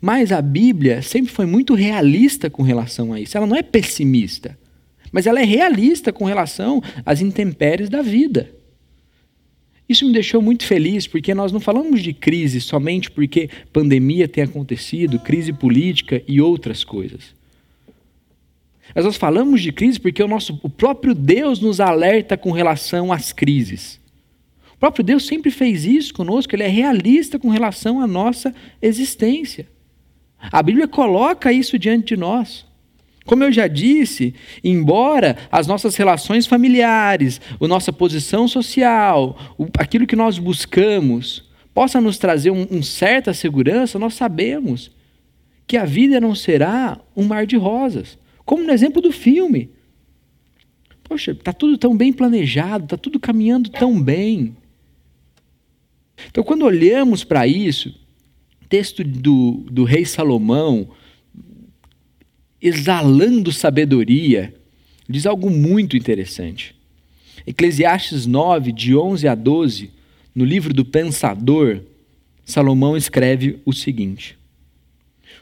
Mas 0.00 0.32
a 0.32 0.42
Bíblia 0.42 1.02
sempre 1.02 1.32
foi 1.32 1.46
muito 1.46 1.74
realista 1.74 2.50
com 2.50 2.62
relação 2.62 3.12
a 3.12 3.20
isso. 3.20 3.36
Ela 3.36 3.46
não 3.46 3.56
é 3.56 3.62
pessimista, 3.62 4.58
mas 5.12 5.26
ela 5.26 5.40
é 5.40 5.44
realista 5.44 6.12
com 6.12 6.24
relação 6.24 6.82
às 7.04 7.20
intempéries 7.20 7.88
da 7.88 8.02
vida. 8.02 8.50
Isso 9.88 10.04
me 10.04 10.12
deixou 10.12 10.42
muito 10.42 10.64
feliz, 10.64 11.06
porque 11.06 11.32
nós 11.32 11.52
não 11.52 11.60
falamos 11.60 12.02
de 12.02 12.12
crise 12.12 12.60
somente 12.60 13.10
porque 13.10 13.48
pandemia 13.72 14.26
tem 14.26 14.42
acontecido, 14.42 15.20
crise 15.20 15.52
política 15.52 16.22
e 16.26 16.40
outras 16.40 16.82
coisas. 16.82 17.34
Mas 18.94 19.04
nós 19.04 19.16
falamos 19.16 19.62
de 19.62 19.72
crise 19.72 20.00
porque 20.00 20.22
o, 20.22 20.28
nosso, 20.28 20.58
o 20.62 20.68
próprio 20.68 21.14
Deus 21.14 21.60
nos 21.60 21.80
alerta 21.80 22.36
com 22.36 22.50
relação 22.50 23.12
às 23.12 23.32
crises. 23.32 24.00
O 24.74 24.78
próprio 24.78 25.04
Deus 25.04 25.26
sempre 25.26 25.50
fez 25.50 25.84
isso 25.84 26.12
conosco, 26.12 26.54
ele 26.54 26.64
é 26.64 26.68
realista 26.68 27.38
com 27.38 27.48
relação 27.48 28.00
à 28.00 28.06
nossa 28.06 28.54
existência. 28.82 29.68
A 30.38 30.62
Bíblia 30.62 30.86
coloca 30.86 31.52
isso 31.52 31.78
diante 31.78 32.14
de 32.14 32.16
nós. 32.16 32.66
Como 33.24 33.42
eu 33.42 33.52
já 33.52 33.66
disse, 33.66 34.34
embora 34.62 35.36
as 35.50 35.66
nossas 35.66 35.96
relações 35.96 36.46
familiares, 36.46 37.40
a 37.60 37.66
nossa 37.66 37.92
posição 37.92 38.46
social, 38.46 39.36
aquilo 39.76 40.06
que 40.06 40.14
nós 40.14 40.38
buscamos, 40.38 41.44
possa 41.74 42.00
nos 42.00 42.18
trazer 42.18 42.50
um, 42.52 42.66
um 42.70 42.82
certa 42.82 43.34
segurança, 43.34 43.98
nós 43.98 44.14
sabemos 44.14 44.92
que 45.66 45.76
a 45.76 45.84
vida 45.84 46.20
não 46.20 46.34
será 46.34 47.00
um 47.16 47.24
mar 47.24 47.46
de 47.46 47.56
rosas. 47.56 48.16
Como 48.44 48.62
no 48.62 48.72
exemplo 48.72 49.02
do 49.02 49.10
filme. 49.10 49.70
Poxa, 51.02 51.32
está 51.32 51.52
tudo 51.52 51.76
tão 51.76 51.96
bem 51.96 52.12
planejado, 52.12 52.84
está 52.84 52.96
tudo 52.96 53.18
caminhando 53.18 53.68
tão 53.70 54.00
bem. 54.00 54.56
Então, 56.28 56.44
quando 56.44 56.64
olhamos 56.64 57.24
para 57.24 57.46
isso, 57.46 57.94
texto 58.68 59.04
do, 59.04 59.64
do 59.70 59.84
rei 59.84 60.04
Salomão, 60.04 60.88
exalando 62.60 63.52
sabedoria, 63.52 64.54
diz 65.08 65.26
algo 65.26 65.50
muito 65.50 65.96
interessante. 65.96 66.74
Eclesiastes 67.46 68.26
9, 68.26 68.72
de 68.72 68.96
11 68.96 69.28
a 69.28 69.34
12, 69.34 69.90
no 70.34 70.44
livro 70.44 70.74
do 70.74 70.84
Pensador, 70.84 71.80
Salomão 72.44 72.96
escreve 72.96 73.60
o 73.64 73.72
seguinte: 73.72 74.36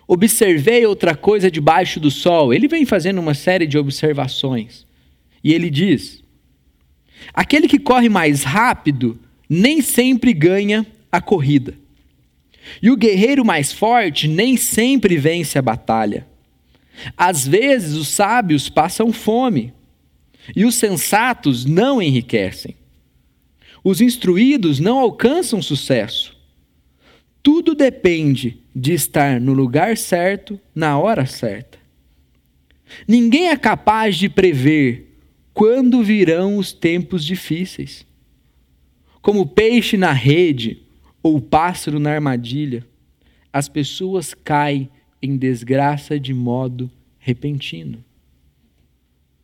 Observei 0.07 0.85
outra 0.85 1.15
coisa 1.15 1.51
debaixo 1.51 1.99
do 1.99 2.11
sol. 2.11 2.53
Ele 2.53 2.69
vem 2.69 2.85
fazendo 2.85 3.21
uma 3.21 3.35
série 3.35 3.67
de 3.67 3.79
observações. 3.79 4.87
E 5.43 5.53
ele 5.53 5.71
diz: 5.71 6.23
Aquele 7.33 7.69
que 7.69 7.79
corre 7.79 8.09
mais 8.09 8.43
rápido 8.43 9.19
nem 9.49 9.81
sempre 9.81 10.33
ganha 10.33 10.87
a 11.11 11.21
corrida. 11.21 11.75
E 12.83 12.91
o 12.91 12.97
guerreiro 12.97 13.45
mais 13.45 13.73
forte 13.73 14.27
nem 14.29 14.57
sempre 14.57 15.17
vence 15.17 15.59
a 15.59 15.63
batalha. 15.63 16.27
Às 17.17 17.47
vezes 17.47 17.95
os 17.95 18.09
sábios 18.09 18.69
passam 18.69 19.13
fome 19.13 19.73
e 20.55 20.65
os 20.65 20.75
sensatos 20.75 21.65
não 21.65 22.01
enriquecem. 22.01 22.77
Os 23.83 24.01
instruídos 24.01 24.81
não 24.81 24.99
alcançam 24.99 25.61
sucesso. 25.61 26.37
Tudo 27.43 27.75
depende 27.75 28.59
de 28.75 28.95
estar 28.95 29.41
no 29.41 29.53
lugar 29.53 29.97
certo, 29.97 30.59
na 30.75 30.99
hora 30.99 31.27
certa. 31.27 31.79
Ninguém 33.07 33.49
é 33.49 33.57
capaz 33.57 34.17
de 34.17 34.29
prever 34.29 35.19
quando 35.53 36.03
virão 36.03 36.57
os 36.57 36.73
tempos 36.73 37.25
difíceis. 37.25 38.07
Como 39.21 39.47
peixe 39.47 39.97
na 39.97 40.13
rede 40.13 40.84
ou 41.25 41.41
pássaro 41.41 41.99
na 41.99 42.11
armadilha, 42.11 42.85
as 43.51 43.67
pessoas 43.67 44.35
caem 44.35 44.91
em 45.23 45.39
desgraça 45.39 46.21
de 46.21 46.35
modo 46.35 46.91
repentino. 47.19 48.05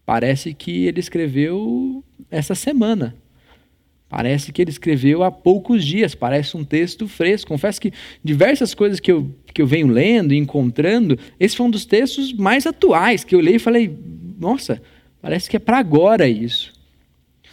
Parece 0.05 0.53
que 0.53 0.85
ele 0.85 1.01
escreveu 1.01 2.05
essa 2.31 2.55
semana. 2.55 3.17
Parece 4.11 4.53
que 4.53 4.61
ele 4.61 4.71
escreveu 4.71 5.23
há 5.23 5.31
poucos 5.31 5.83
dias, 5.83 6.15
parece 6.15 6.55
um 6.55 6.65
texto 6.65 7.09
fresco. 7.09 7.49
Confesso 7.49 7.81
que 7.81 7.93
diversas 8.23 8.75
coisas 8.75 9.01
que 9.01 9.11
eu, 9.11 9.35
que 9.55 9.63
eu 9.63 9.67
venho 9.67 9.87
lendo 9.87 10.35
e 10.35 10.37
encontrando, 10.37 11.19
esse 11.39 11.57
foi 11.57 11.67
um 11.67 11.71
dos 11.71 11.87
textos 11.87 12.33
mais 12.35 12.67
atuais 12.67 13.25
que 13.25 13.35
eu 13.35 13.41
leio 13.41 13.57
e 13.57 13.61
falei: 13.61 13.97
nossa, 14.39 14.83
parece 15.23 15.49
que 15.49 15.57
é 15.57 15.61
para 15.61 15.79
agora 15.79 16.29
isso. 16.29 16.75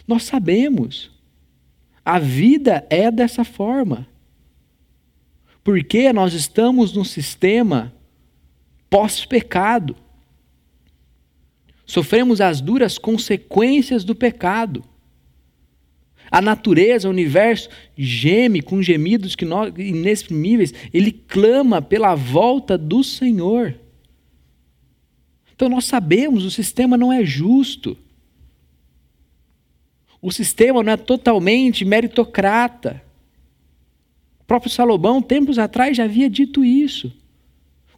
Nós 0.06 0.24
sabemos. 0.24 1.10
A 2.04 2.18
vida 2.18 2.84
é 2.90 3.10
dessa 3.10 3.44
forma. 3.44 4.06
Porque 5.62 6.12
nós 6.12 6.34
estamos 6.34 6.92
num 6.94 7.04
sistema 7.04 7.92
pós-pecado. 8.88 9.96
Sofremos 11.84 12.40
as 12.40 12.60
duras 12.60 12.98
consequências 12.98 14.04
do 14.04 14.14
pecado. 14.14 14.84
A 16.30 16.42
natureza, 16.42 17.08
o 17.08 17.10
universo 17.10 17.70
geme 17.96 18.60
com 18.60 18.82
gemidos 18.82 19.34
que 19.34 19.44
nós, 19.44 19.72
inexprimíveis. 19.76 20.74
Ele 20.92 21.10
clama 21.10 21.80
pela 21.80 22.14
volta 22.14 22.76
do 22.76 23.02
Senhor. 23.02 23.74
Então 25.54 25.68
nós 25.68 25.86
sabemos, 25.86 26.44
o 26.44 26.50
sistema 26.50 26.96
não 26.96 27.12
é 27.12 27.24
justo. 27.24 27.96
O 30.20 30.30
sistema 30.30 30.82
não 30.82 30.92
é 30.92 30.96
totalmente 30.96 31.84
meritocrata. 31.84 33.02
Próprio 34.48 34.72
Salomão, 34.72 35.20
tempos 35.20 35.58
atrás, 35.58 35.94
já 35.94 36.04
havia 36.04 36.30
dito 36.30 36.64
isso. 36.64 37.12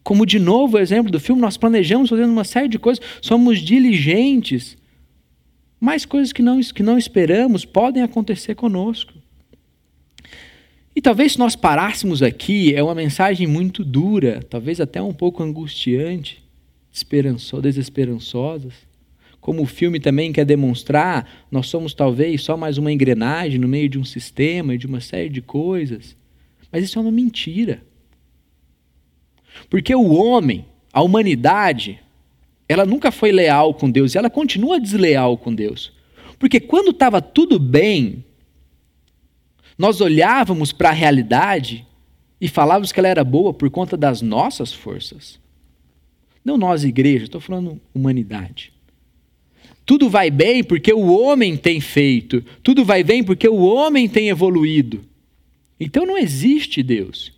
Como 0.03 0.27
de 0.27 0.41
novo 0.41 0.77
o 0.77 0.81
exemplo 0.81 1.13
do 1.13 1.21
filme, 1.21 1.41
nós 1.41 1.57
planejamos 1.57 2.11
fazendo 2.11 2.33
uma 2.33 2.43
série 2.43 2.67
de 2.67 2.77
coisas, 2.77 3.03
somos 3.23 3.61
diligentes. 3.61 4.77
Mais 5.79 6.05
coisas 6.05 6.33
que 6.33 6.43
não, 6.43 6.61
que 6.61 6.83
não 6.83 6.99
esperamos 6.99 7.65
podem 7.65 8.03
acontecer 8.03 8.57
conosco. 8.57 9.13
E 10.95 11.01
talvez 11.01 11.33
se 11.33 11.39
nós 11.39 11.55
parássemos 11.55 12.21
aqui, 12.21 12.75
é 12.75 12.83
uma 12.83 12.97
mensagem 12.97 13.47
muito 13.47 13.85
dura, 13.85 14.43
talvez 14.51 14.81
até 14.81 15.01
um 15.01 15.15
pouco 15.15 15.45
angustiante, 15.45 16.43
esperanço, 16.91 17.63
desesperançosas. 17.63 18.75
Como 19.41 19.63
o 19.63 19.67
filme 19.67 20.01
também 20.01 20.33
quer 20.33 20.45
demonstrar, 20.45 21.47
nós 21.49 21.69
somos 21.69 21.95
talvez 21.95 22.43
só 22.43 22.57
mais 22.57 22.77
uma 22.77 22.91
engrenagem 22.91 23.61
no 23.61 23.69
meio 23.69 23.89
de 23.89 24.01
um 24.01 24.05
sistema 24.05 24.75
e 24.75 24.79
de 24.79 24.89
uma 24.89 25.01
série 25.01 25.29
de 25.29 25.41
coisas. 25.41 26.19
Mas 26.71 26.85
isso 26.85 26.99
é 26.99 27.03
uma 27.03 27.11
mentira. 27.11 27.83
Porque 29.69 29.95
o 29.95 30.13
homem, 30.13 30.65
a 30.93 31.03
humanidade, 31.03 32.01
ela 32.69 32.87
nunca 32.87 33.11
foi 33.11 33.33
leal 33.33 33.75
com 33.75 33.91
Deus 33.91 34.15
e 34.15 34.19
ela 34.19 34.31
continua 34.31 34.81
desleal 34.81 35.37
com 35.37 35.55
Deus. 35.55 35.93
Porque 36.39 36.61
quando 36.61 36.91
estava 36.91 37.21
tudo 37.21 37.59
bem, 37.59 38.25
nós 39.77 40.01
olhávamos 40.01 40.73
para 40.73 40.91
a 40.91 40.93
realidade 40.93 41.87
e 42.41 42.49
falávamos 42.49 42.93
que 42.93 43.01
ela 43.01 43.09
era 43.09 43.25
boa 43.25 43.53
por 43.53 43.69
conta 43.71 43.97
das 43.97 44.23
nossas 44.23 44.73
forças. 44.73 45.39
Não 46.45 46.57
nós, 46.57 46.85
igreja, 46.85 47.25
estou 47.25 47.41
falando 47.41 47.81
humanidade. 47.95 48.73
Tudo 49.85 50.09
vai 50.09 50.31
bem 50.31 50.63
porque 50.63 50.93
o 50.93 51.13
homem 51.13 51.57
tem 51.57 51.81
feito, 51.81 52.43
tudo 52.63 52.85
vai 52.85 53.03
bem 53.03 53.25
porque 53.25 53.49
o 53.49 53.59
homem 53.59 54.09
tem 54.09 54.29
evoluído. 54.29 55.01
Então 55.81 56.05
não 56.05 56.19
existe 56.19 56.83
Deus. 56.83 57.33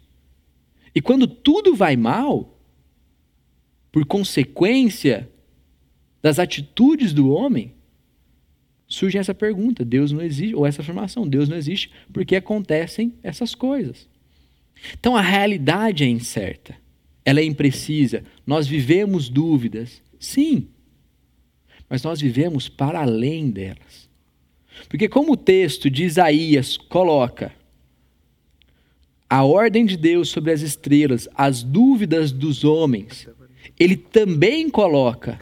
E 0.93 1.01
quando 1.01 1.29
tudo 1.29 1.75
vai 1.75 1.97
mal, 1.97 2.59
por 3.93 4.05
consequência 4.05 5.31
das 6.21 6.39
atitudes 6.39 7.13
do 7.13 7.31
homem, 7.31 7.73
surge 8.89 9.17
essa 9.17 9.35
pergunta: 9.35 9.85
Deus 9.85 10.11
não 10.11 10.21
existe, 10.21 10.55
ou 10.55 10.67
essa 10.67 10.83
afirmação: 10.83 11.27
Deus 11.27 11.49
não 11.49 11.57
existe 11.57 11.91
porque 12.13 12.35
acontecem 12.35 13.15
essas 13.23 13.55
coisas. 13.55 14.09
Então 14.99 15.17
a 15.17 15.23
realidade 15.23 16.03
é 16.03 16.09
incerta, 16.09 16.75
ela 17.25 17.39
é 17.39 17.45
imprecisa, 17.45 18.25
nós 18.45 18.67
vivemos 18.67 19.29
dúvidas, 19.29 20.03
sim, 20.19 20.67
mas 21.89 22.03
nós 22.03 22.21
vivemos 22.21 22.69
para 22.69 23.01
além 23.01 23.51
delas. 23.51 24.11
Porque, 24.89 25.09
como 25.09 25.33
o 25.33 25.37
texto 25.37 25.91
de 25.91 26.05
Isaías 26.05 26.77
coloca, 26.77 27.53
a 29.33 29.43
ordem 29.45 29.87
de 29.87 29.97
Deus 29.97 30.29
sobre 30.29 30.53
as 30.53 30.61
estrelas, 30.61 31.27
as 31.35 31.63
dúvidas 31.63 32.33
dos 32.33 32.65
homens, 32.65 33.27
ele 33.81 33.97
também 33.97 34.69
coloca 34.69 35.41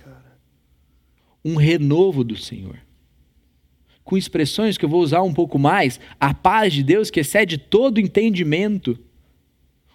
um 1.45 1.57
renovo 1.57 2.23
do 2.23 2.37
Senhor. 2.37 2.79
Com 4.05 4.17
expressões 4.17 4.79
que 4.79 4.85
eu 4.85 4.89
vou 4.89 5.03
usar 5.03 5.23
um 5.23 5.35
pouco 5.35 5.59
mais, 5.59 5.99
a 6.21 6.33
paz 6.33 6.73
de 6.73 6.85
Deus 6.85 7.11
que 7.11 7.19
excede 7.19 7.59
todo 7.59 7.99
entendimento. 7.99 8.97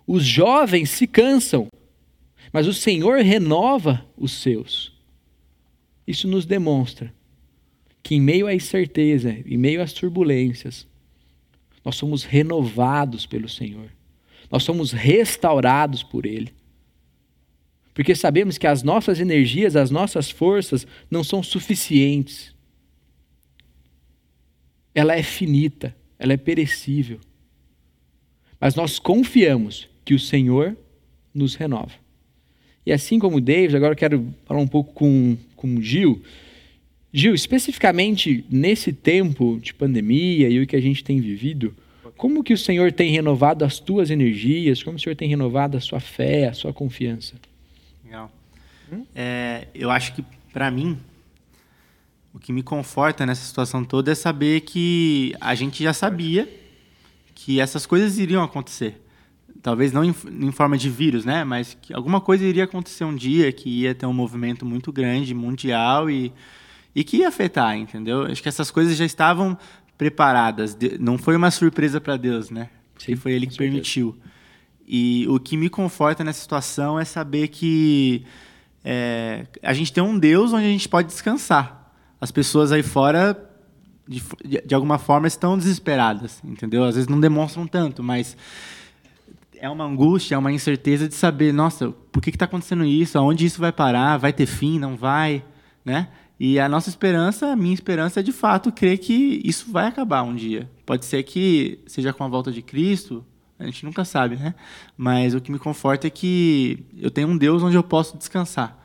Os 0.05 0.25
jovens 0.25 0.89
se 0.89 1.07
cansam, 1.07 1.69
mas 2.51 2.67
o 2.67 2.73
Senhor 2.73 3.19
renova 3.19 4.05
os 4.17 4.33
seus. 4.33 4.91
Isso 6.05 6.27
nos 6.27 6.45
demonstra 6.45 7.13
que, 8.03 8.15
em 8.15 8.19
meio 8.19 8.45
à 8.47 8.53
incerteza, 8.53 9.37
em 9.45 9.57
meio 9.57 9.81
às 9.81 9.93
turbulências, 9.93 10.85
nós 11.85 11.95
somos 11.95 12.23
renovados 12.23 13.27
pelo 13.27 13.47
Senhor, 13.47 13.89
nós 14.51 14.63
somos 14.63 14.91
restaurados 14.91 16.01
por 16.01 16.25
Ele. 16.25 16.51
Porque 17.93 18.13
sabemos 18.13 18.57
que 18.57 18.67
as 18.67 18.83
nossas 18.83 19.21
energias, 19.21 19.75
as 19.77 19.89
nossas 19.89 20.29
forças 20.29 20.85
não 21.09 21.23
são 21.23 21.41
suficientes. 21.41 22.53
Ela 24.93 25.15
é 25.15 25.23
finita, 25.23 25.95
ela 26.19 26.33
é 26.33 26.37
perecível. 26.37 27.21
Mas 28.59 28.75
nós 28.75 28.99
confiamos 28.99 29.87
que 30.03 30.13
o 30.13 30.19
Senhor 30.19 30.75
nos 31.33 31.55
renova. 31.55 31.93
E 32.85 32.91
assim 32.91 33.17
como 33.17 33.37
o 33.37 33.41
David, 33.41 33.77
agora 33.77 33.93
eu 33.93 33.97
quero 33.97 34.33
falar 34.45 34.59
um 34.59 34.67
pouco 34.67 34.93
com, 34.93 35.37
com 35.55 35.75
o 35.75 35.81
Gil. 35.81 36.21
Gil, 37.17 37.33
especificamente 37.33 38.43
nesse 38.49 38.91
tempo 38.91 39.57
de 39.61 39.73
pandemia 39.73 40.49
e 40.49 40.59
o 40.59 40.67
que 40.67 40.75
a 40.75 40.81
gente 40.81 41.01
tem 41.01 41.21
vivido, 41.21 41.73
como 42.17 42.43
que 42.43 42.51
o 42.51 42.57
Senhor 42.57 42.91
tem 42.91 43.09
renovado 43.09 43.63
as 43.63 43.79
tuas 43.79 44.09
energias? 44.09 44.83
Como 44.83 44.97
o 44.97 44.99
Senhor 44.99 45.15
tem 45.15 45.29
renovado 45.29 45.77
a 45.77 45.79
sua 45.79 46.01
fé, 46.01 46.49
a 46.49 46.53
sua 46.53 46.73
confiança? 46.73 47.35
Legal. 48.03 48.29
É, 49.15 49.69
eu 49.73 49.89
acho 49.89 50.13
que, 50.13 50.25
para 50.51 50.69
mim, 50.69 50.97
o 52.33 52.39
que 52.39 52.51
me 52.51 52.61
conforta 52.61 53.25
nessa 53.25 53.45
situação 53.45 53.85
toda 53.85 54.11
é 54.11 54.15
saber 54.15 54.59
que 54.61 55.33
a 55.39 55.55
gente 55.55 55.81
já 55.81 55.93
sabia 55.93 56.49
que 57.33 57.61
essas 57.61 57.85
coisas 57.85 58.17
iriam 58.17 58.43
acontecer. 58.43 59.01
Talvez 59.63 59.93
não 59.93 60.03
em, 60.03 60.13
em, 60.41 60.51
forma 60.51 60.77
de 60.77 60.89
vírus, 60.89 61.23
né? 61.23 61.45
Mas 61.45 61.77
que 61.81 61.93
alguma 61.93 62.19
coisa 62.19 62.43
iria 62.43 62.65
acontecer 62.65 63.05
um 63.05 63.15
dia, 63.15 63.53
que 63.53 63.69
ia 63.69 63.95
ter 63.95 64.05
um 64.05 64.11
movimento 64.11 64.65
muito 64.65 64.91
grande, 64.91 65.33
mundial 65.33 66.09
e, 66.09 66.33
e 66.95 67.03
que 67.03 67.17
ia 67.17 67.27
afetar, 67.27 67.77
entendeu? 67.77 68.23
Acho 68.23 68.41
que 68.41 68.47
essas 68.47 68.71
coisas 68.71 68.95
já 68.95 69.05
estavam 69.05 69.57
preparadas. 69.97 70.77
Não 70.99 71.17
foi 71.17 71.35
uma 71.35 71.51
surpresa 71.51 71.99
para 71.99 72.15
Deus, 72.15 72.49
né? 72.49 72.69
Sim, 72.97 73.15
foi 73.15 73.33
Ele 73.33 73.45
que 73.45 73.53
certeza. 73.53 73.71
permitiu. 73.71 74.17
E 74.87 75.25
o 75.27 75.39
que 75.39 75.57
me 75.57 75.69
conforta 75.69 76.23
nessa 76.23 76.39
situação 76.39 76.99
é 76.99 77.03
saber 77.03 77.49
que 77.49 78.23
é, 78.83 79.45
a 79.61 79.73
gente 79.73 79.91
tem 79.91 80.03
um 80.03 80.17
Deus 80.17 80.53
onde 80.53 80.65
a 80.65 80.69
gente 80.69 80.87
pode 80.87 81.07
descansar. 81.07 81.91
As 82.21 82.31
pessoas 82.31 82.71
aí 82.71 82.83
fora, 82.83 83.37
de, 84.07 84.23
de 84.65 84.75
alguma 84.75 84.97
forma, 84.97 85.27
estão 85.27 85.57
desesperadas, 85.57 86.41
entendeu? 86.43 86.83
Às 86.83 86.95
vezes 86.95 87.09
não 87.09 87.19
demonstram 87.19 87.67
tanto, 87.67 88.01
mas 88.01 88.37
é 89.57 89.69
uma 89.69 89.83
angústia, 89.83 90.35
é 90.35 90.37
uma 90.37 90.51
incerteza 90.51 91.07
de 91.07 91.15
saber, 91.15 91.51
nossa, 91.51 91.91
por 92.11 92.21
que 92.21 92.29
está 92.29 92.45
acontecendo 92.45 92.85
isso? 92.85 93.17
Aonde 93.17 93.45
isso 93.45 93.59
vai 93.59 93.71
parar? 93.71 94.17
Vai 94.17 94.31
ter 94.31 94.45
fim? 94.45 94.79
Não 94.79 94.95
vai? 94.95 95.43
Né? 95.83 96.07
E 96.39 96.59
a 96.59 96.67
nossa 96.67 96.89
esperança, 96.89 97.51
a 97.51 97.55
minha 97.55 97.73
esperança 97.73 98.19
é 98.19 98.23
de 98.23 98.31
fato 98.31 98.71
crer 98.71 98.97
que 98.97 99.41
isso 99.43 99.71
vai 99.71 99.87
acabar 99.87 100.23
um 100.23 100.35
dia. 100.35 100.69
Pode 100.85 101.05
ser 101.05 101.23
que 101.23 101.79
seja 101.87 102.11
com 102.11 102.23
a 102.23 102.27
volta 102.27 102.51
de 102.51 102.61
Cristo, 102.61 103.25
a 103.57 103.65
gente 103.65 103.85
nunca 103.85 104.03
sabe, 104.03 104.35
né? 104.35 104.53
Mas 104.97 105.33
o 105.33 105.39
que 105.39 105.51
me 105.51 105.57
conforta 105.57 106.07
é 106.07 106.09
que 106.09 106.85
eu 106.97 107.09
tenho 107.09 107.29
um 107.29 107.37
Deus 107.37 107.63
onde 107.63 107.77
eu 107.77 107.83
posso 107.83 108.17
descansar, 108.17 108.77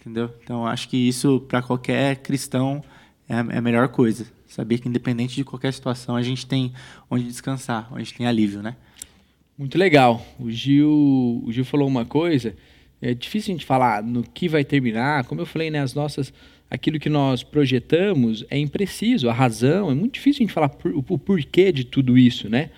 entendeu? 0.00 0.30
Então 0.42 0.66
acho 0.66 0.88
que 0.88 0.96
isso 0.96 1.40
para 1.40 1.60
qualquer 1.60 2.16
cristão 2.16 2.82
é, 3.28 3.34
é 3.34 3.58
a 3.58 3.60
melhor 3.60 3.88
coisa, 3.88 4.26
saber 4.46 4.78
que 4.78 4.88
independente 4.88 5.34
de 5.34 5.44
qualquer 5.44 5.74
situação 5.74 6.16
a 6.16 6.22
gente 6.22 6.46
tem 6.46 6.72
onde 7.10 7.24
descansar, 7.24 7.88
onde 7.90 8.00
a 8.00 8.04
gente 8.04 8.16
tem 8.16 8.26
alívio, 8.26 8.62
né? 8.62 8.76
Muito 9.56 9.78
legal. 9.78 10.24
O 10.38 10.50
Gil, 10.50 11.42
o 11.44 11.52
Gil 11.52 11.64
falou 11.64 11.86
uma 11.86 12.04
coisa. 12.04 12.56
É 13.00 13.14
difícil 13.14 13.52
a 13.52 13.56
gente 13.56 13.66
falar 13.66 14.02
no 14.02 14.22
que 14.22 14.48
vai 14.48 14.64
terminar. 14.64 15.24
Como 15.24 15.40
eu 15.40 15.46
falei, 15.46 15.70
né, 15.70 15.80
as 15.80 15.94
nossas, 15.94 16.32
aquilo 16.74 16.98
que 16.98 17.08
nós 17.08 17.42
projetamos 17.42 18.44
é 18.50 18.58
impreciso. 18.58 19.28
A 19.28 19.32
razão 19.32 19.90
é 19.90 19.94
muito 19.94 20.14
difícil 20.14 20.42
a 20.42 20.44
gente 20.44 20.52
falar 20.52 20.68
por, 20.68 20.92
o 20.94 21.18
porquê 21.18 21.72
de 21.72 21.84
tudo 21.84 22.18
isso, 22.18 22.48
né? 22.48 22.70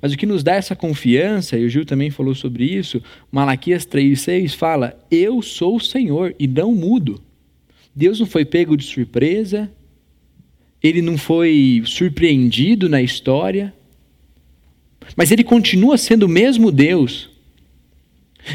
Mas 0.00 0.12
o 0.12 0.16
que 0.16 0.26
nos 0.26 0.42
dá 0.42 0.54
essa 0.54 0.76
confiança, 0.76 1.56
e 1.58 1.64
o 1.64 1.68
Gil 1.68 1.84
também 1.84 2.10
falou 2.10 2.34
sobre 2.34 2.64
isso, 2.64 3.02
Malaquias 3.32 3.86
3,6 3.86 4.54
fala: 4.54 4.98
Eu 5.10 5.40
sou 5.42 5.76
o 5.76 5.80
Senhor 5.80 6.34
e 6.38 6.46
não 6.46 6.74
mudo. 6.74 7.20
Deus 7.94 8.20
não 8.20 8.26
foi 8.26 8.44
pego 8.44 8.76
de 8.76 8.84
surpresa, 8.84 9.70
ele 10.82 11.02
não 11.02 11.18
foi 11.18 11.82
surpreendido 11.84 12.88
na 12.88 13.02
história, 13.02 13.74
mas 15.16 15.32
ele 15.32 15.42
continua 15.42 15.96
sendo 15.98 16.24
o 16.24 16.28
mesmo 16.28 16.70
Deus. 16.70 17.30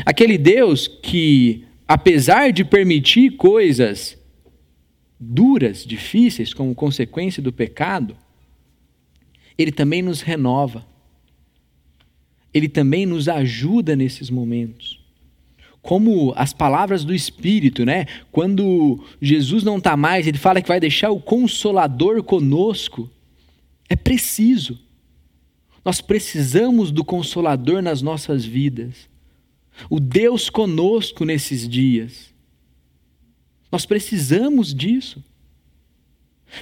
Aquele 0.05 0.37
Deus 0.37 0.87
que, 0.87 1.65
apesar 1.87 2.51
de 2.51 2.63
permitir 2.63 3.31
coisas 3.31 4.17
duras, 5.23 5.85
difíceis, 5.85 6.53
como 6.53 6.75
consequência 6.75 7.41
do 7.41 7.53
pecado, 7.53 8.15
ele 9.57 9.71
também 9.71 10.01
nos 10.01 10.21
renova 10.21 10.85
ele 12.53 12.69
também 12.69 13.05
nos 13.05 13.27
ajuda 13.27 13.95
nesses 13.95 14.29
momentos. 14.29 14.99
Como 15.81 16.31
as 16.37 16.53
palavras 16.53 17.03
do 17.03 17.13
Espírito, 17.13 17.83
né? 17.83 18.05
Quando 18.31 19.03
Jesus 19.21 19.63
não 19.63 19.77
está 19.77 19.97
mais, 19.97 20.27
ele 20.27 20.37
fala 20.37 20.61
que 20.61 20.67
vai 20.67 20.79
deixar 20.79 21.09
o 21.09 21.19
Consolador 21.19 22.23
conosco. 22.23 23.09
É 23.89 23.95
preciso. 23.95 24.79
Nós 25.83 25.99
precisamos 25.99 26.91
do 26.91 27.03
Consolador 27.03 27.81
nas 27.81 28.01
nossas 28.01 28.45
vidas. 28.45 29.09
O 29.89 29.99
Deus 29.99 30.49
conosco 30.49 31.25
nesses 31.25 31.67
dias. 31.67 32.32
Nós 33.73 33.87
precisamos 33.87 34.71
disso. 34.71 35.23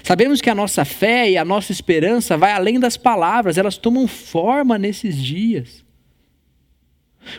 Sabemos 0.02 0.40
que 0.40 0.50
a 0.50 0.56
nossa 0.56 0.86
fé 0.86 1.30
e 1.30 1.38
a 1.38 1.44
nossa 1.44 1.74
esperança 1.74 2.38
vai 2.38 2.54
além 2.54 2.80
das 2.80 2.96
palavras, 2.96 3.58
elas 3.58 3.76
tomam 3.76 4.08
forma 4.08 4.78
nesses 4.78 5.22
dias. 5.22 5.84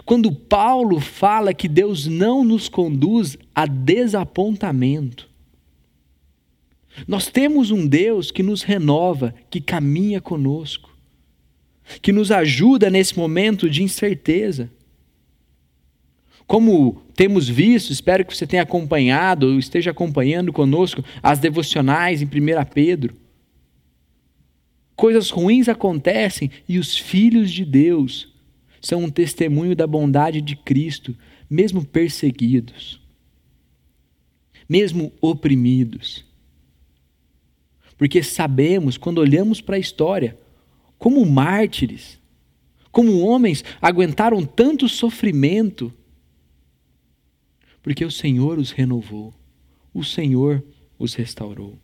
Quando 0.04 0.30
Paulo 0.30 1.00
fala 1.00 1.54
que 1.54 1.68
Deus 1.68 2.06
não 2.06 2.44
nos 2.44 2.68
conduz 2.68 3.38
a 3.54 3.64
desapontamento, 3.64 5.26
nós 7.08 7.28
temos 7.28 7.70
um 7.70 7.87
Deus 7.87 8.30
que 8.30 8.42
nos 8.42 8.62
renova, 8.62 9.35
que 9.48 9.58
caminha 9.58 10.20
conosco, 10.20 10.94
que 12.02 12.12
nos 12.12 12.30
ajuda 12.30 12.90
nesse 12.90 13.16
momento 13.16 13.70
de 13.70 13.82
incerteza. 13.82 14.70
Como 16.52 17.00
temos 17.14 17.48
visto, 17.48 17.94
espero 17.94 18.26
que 18.26 18.36
você 18.36 18.46
tenha 18.46 18.62
acompanhado 18.62 19.46
ou 19.46 19.58
esteja 19.58 19.90
acompanhando 19.90 20.52
conosco 20.52 21.02
as 21.22 21.38
devocionais 21.38 22.20
em 22.20 22.26
1 22.26 22.28
Pedro. 22.74 23.16
Coisas 24.94 25.30
ruins 25.30 25.66
acontecem 25.66 26.50
e 26.68 26.78
os 26.78 26.94
filhos 26.94 27.50
de 27.50 27.64
Deus 27.64 28.34
são 28.82 29.04
um 29.04 29.08
testemunho 29.08 29.74
da 29.74 29.86
bondade 29.86 30.42
de 30.42 30.54
Cristo, 30.54 31.16
mesmo 31.48 31.86
perseguidos, 31.86 33.00
mesmo 34.68 35.10
oprimidos. 35.22 36.22
Porque 37.96 38.22
sabemos, 38.22 38.98
quando 38.98 39.22
olhamos 39.22 39.62
para 39.62 39.76
a 39.76 39.80
história, 39.80 40.38
como 40.98 41.24
mártires, 41.24 42.20
como 42.90 43.20
homens 43.20 43.64
aguentaram 43.80 44.44
tanto 44.44 44.86
sofrimento 44.86 45.90
porque 47.83 48.05
o 48.05 48.11
Senhor 48.11 48.59
os 48.59 48.71
renovou, 48.71 49.35
o 49.92 50.05
Senhor 50.05 50.62
os 50.99 51.14
restaurou. 51.14 51.79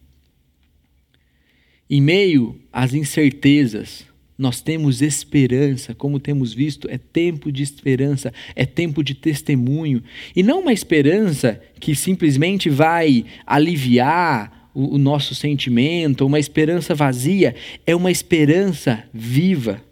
Em 1.91 2.01
meio 2.01 2.61
às 2.73 2.95
incertezas, 2.95 4.07
nós 4.37 4.61
temos 4.61 5.03
esperança, 5.03 5.95
como 5.95 6.21
temos 6.21 6.55
visto, 6.55 6.89
é 6.89 6.97
tempo 6.97 7.51
de 7.51 7.63
esperança, 7.63 8.33
é 8.55 8.65
tempo 8.65 9.03
de 9.03 9.15
testemunho, 9.15 10.03
e 10.37 10.45
não 10.45 10.61
uma 10.61 10.73
esperança 10.73 11.61
que 11.81 11.95
simplesmente 11.97 12.71
vai 12.71 13.25
aliviar 13.45 14.71
o, 14.73 14.95
o 14.95 14.99
nosso 14.99 15.35
sentimento, 15.35 16.25
uma 16.25 16.39
esperança 16.39 16.95
vazia, 16.95 17.57
é 17.85 17.97
uma 17.97 18.13
esperança 18.13 19.03
viva. 19.13 19.83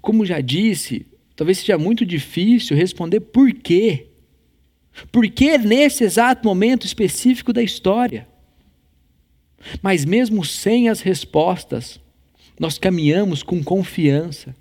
Como 0.00 0.26
já 0.26 0.40
disse, 0.40 1.06
talvez 1.36 1.58
seja 1.58 1.78
muito 1.78 2.04
difícil 2.04 2.76
responder 2.76 3.20
por 3.20 3.52
quê. 3.52 4.08
Por 5.10 5.28
que 5.28 5.58
nesse 5.58 6.04
exato 6.04 6.46
momento 6.46 6.86
específico 6.86 7.52
da 7.52 7.62
história? 7.62 8.28
Mas 9.82 10.04
mesmo 10.04 10.44
sem 10.44 10.88
as 10.88 11.00
respostas, 11.00 12.00
nós 12.58 12.78
caminhamos 12.78 13.42
com 13.42 13.62
confiança. 13.62 14.54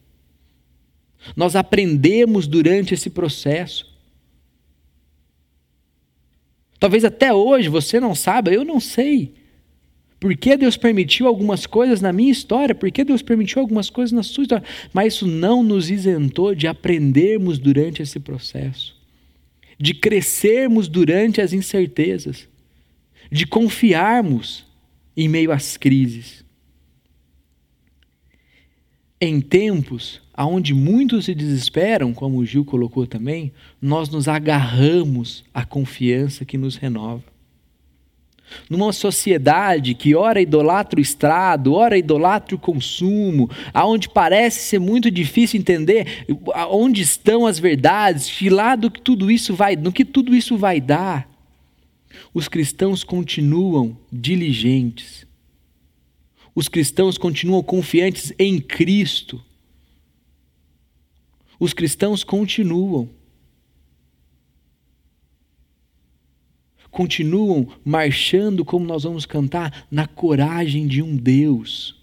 Nós 1.36 1.56
aprendemos 1.56 2.48
durante 2.48 2.94
esse 2.94 3.10
processo. 3.10 3.92
Talvez 6.80 7.06
até 7.06 7.34
hoje 7.34 7.70
você 7.70 8.00
não 8.00 8.14
saiba, 8.14 8.52
eu 8.52 8.66
não 8.66 8.80
sei. 8.80 9.34
Por 10.20 10.36
que 10.38 10.56
Deus 10.56 10.78
permitiu 10.78 11.28
algumas 11.28 11.66
coisas 11.66 12.02
na 12.02 12.14
minha 12.14 12.32
história? 12.32 12.74
Por 12.74 12.90
que 12.92 13.04
Deus 13.04 13.22
permitiu 13.22 13.62
algumas 13.62 13.90
coisas 13.90 14.12
na 14.12 14.24
sua 14.24 14.44
história? 14.44 14.66
Mas 14.94 15.16
isso 15.16 15.28
não 15.28 15.62
nos 15.62 15.90
isentou 15.90 16.56
de 16.56 16.68
aprendermos 16.68 17.60
durante 17.60 18.02
esse 18.02 18.20
processo, 18.20 18.96
de 19.84 19.94
crescermos 19.94 20.88
durante 20.88 21.42
as 21.42 21.52
incertezas, 21.52 22.48
de 23.30 23.46
confiarmos 23.46 24.66
em 25.16 25.28
meio 25.28 25.52
às 25.52 25.76
crises. 25.76 26.46
Em 29.20 29.42
tempos 29.42 30.22
onde 30.38 30.74
muitos 30.74 31.26
se 31.26 31.36
desesperam, 31.36 32.14
como 32.14 32.38
o 32.38 32.46
Gil 32.46 32.64
colocou 32.64 33.06
também, 33.06 33.52
nós 33.82 34.08
nos 34.08 34.30
agarramos 34.30 35.44
à 35.54 35.66
confiança 35.66 36.46
que 36.46 36.58
nos 36.58 36.78
renova. 36.78 37.33
Numa 38.70 38.94
sociedade 38.94 39.94
que 39.94 40.14
ora 40.16 40.42
idolatra 40.42 41.00
o 41.00 41.02
estrado, 41.02 41.74
ora 41.74 41.98
idolatra 41.98 42.56
o 42.56 42.60
consumo, 42.60 43.50
aonde 43.74 44.10
parece 44.10 44.68
ser 44.68 44.80
muito 44.80 45.10
difícil 45.10 45.60
entender 45.60 46.26
onde 46.70 47.02
estão 47.02 47.48
as 47.48 47.58
verdades, 47.58 48.28
de 48.28 48.50
lado 48.50 48.92
que 48.92 49.02
tudo 49.02 49.32
isso 49.32 49.56
vai, 49.56 49.76
no 49.76 49.92
que 49.92 50.06
tudo 50.06 50.36
isso 50.36 50.58
vai 50.58 50.80
dar 50.80 51.34
os 52.34 52.48
cristãos 52.48 53.04
continuam 53.04 53.98
diligentes. 54.12 55.26
Os 56.56 56.68
cristãos 56.68 57.18
continuam 57.18 57.64
confiantes 57.64 58.34
em 58.38 58.60
Cristo. 58.60 59.44
Os 61.60 61.74
cristãos 61.74 62.24
continuam. 62.24 63.10
Continuam 66.94 67.68
marchando, 67.84 68.64
como 68.64 68.86
nós 68.86 69.02
vamos 69.02 69.26
cantar, 69.26 69.88
na 69.90 70.06
coragem 70.06 70.86
de 70.86 71.02
um 71.02 71.18
Deus. 71.18 72.00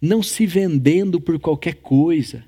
Não 0.00 0.22
se 0.22 0.46
vendendo 0.46 1.20
por 1.20 1.38
qualquer 1.38 1.74
coisa 1.74 2.42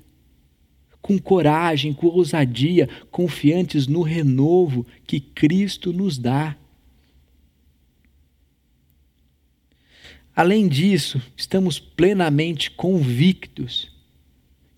com 0.99 1.19
coragem, 1.19 1.93
com 1.93 2.07
ousadia, 2.07 2.89
confiantes 3.11 3.85
no 3.85 4.01
renovo 4.01 4.87
que 5.05 5.19
Cristo 5.19 5.93
nos 5.93 6.17
dá. 6.17 6.57
Além 10.35 10.67
disso, 10.67 11.21
estamos 11.35 11.79
plenamente 11.79 12.71
convictos 12.71 13.89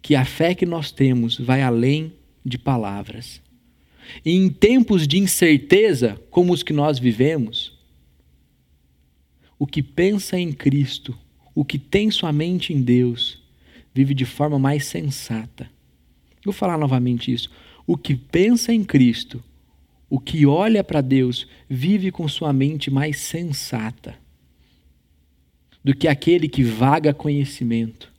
que 0.01 0.15
a 0.15 0.25
fé 0.25 0.53
que 0.53 0.65
nós 0.65 0.91
temos 0.91 1.39
vai 1.39 1.61
além 1.61 2.11
de 2.45 2.57
palavras. 2.57 3.41
E 4.23 4.31
em 4.31 4.49
tempos 4.49 5.07
de 5.07 5.17
incerteza 5.17 6.19
como 6.29 6.53
os 6.53 6.63
que 6.63 6.73
nós 6.73 6.99
vivemos, 6.99 7.77
o 9.57 9.67
que 9.67 9.83
pensa 9.83 10.39
em 10.39 10.51
Cristo, 10.51 11.17
o 11.53 11.65
que 11.65 11.77
tem 11.77 12.09
sua 12.09 12.31
mente 12.31 12.73
em 12.73 12.81
Deus, 12.81 13.41
vive 13.93 14.13
de 14.13 14.25
forma 14.25 14.57
mais 14.57 14.85
sensata 14.85 15.69
Vou 16.43 16.53
falar 16.53 16.77
novamente 16.77 17.31
isso. 17.31 17.49
O 17.85 17.97
que 17.97 18.15
pensa 18.15 18.73
em 18.73 18.83
Cristo, 18.83 19.43
o 20.09 20.19
que 20.19 20.45
olha 20.45 20.83
para 20.83 21.01
Deus, 21.01 21.47
vive 21.69 22.11
com 22.11 22.27
sua 22.27 22.53
mente 22.53 22.89
mais 22.89 23.19
sensata 23.19 24.15
do 25.83 25.95
que 25.95 26.07
aquele 26.07 26.47
que 26.47 26.63
vaga 26.63 27.13
conhecimento, 27.13 28.11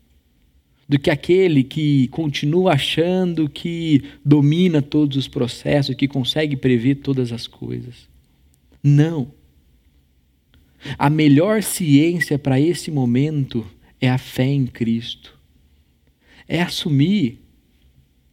do 0.90 0.98
que 0.98 1.08
aquele 1.08 1.62
que 1.62 2.08
continua 2.08 2.72
achando 2.72 3.48
que 3.48 4.02
domina 4.24 4.82
todos 4.82 5.16
os 5.16 5.28
processos, 5.28 5.94
que 5.94 6.08
consegue 6.08 6.56
prever 6.56 6.96
todas 6.96 7.32
as 7.32 7.46
coisas. 7.46 8.08
Não. 8.82 9.30
A 10.98 11.08
melhor 11.08 11.62
ciência 11.62 12.36
para 12.36 12.58
esse 12.58 12.90
momento 12.90 13.64
é 14.00 14.10
a 14.10 14.18
fé 14.18 14.46
em 14.46 14.66
Cristo. 14.66 15.38
É 16.48 16.60
assumir 16.60 17.38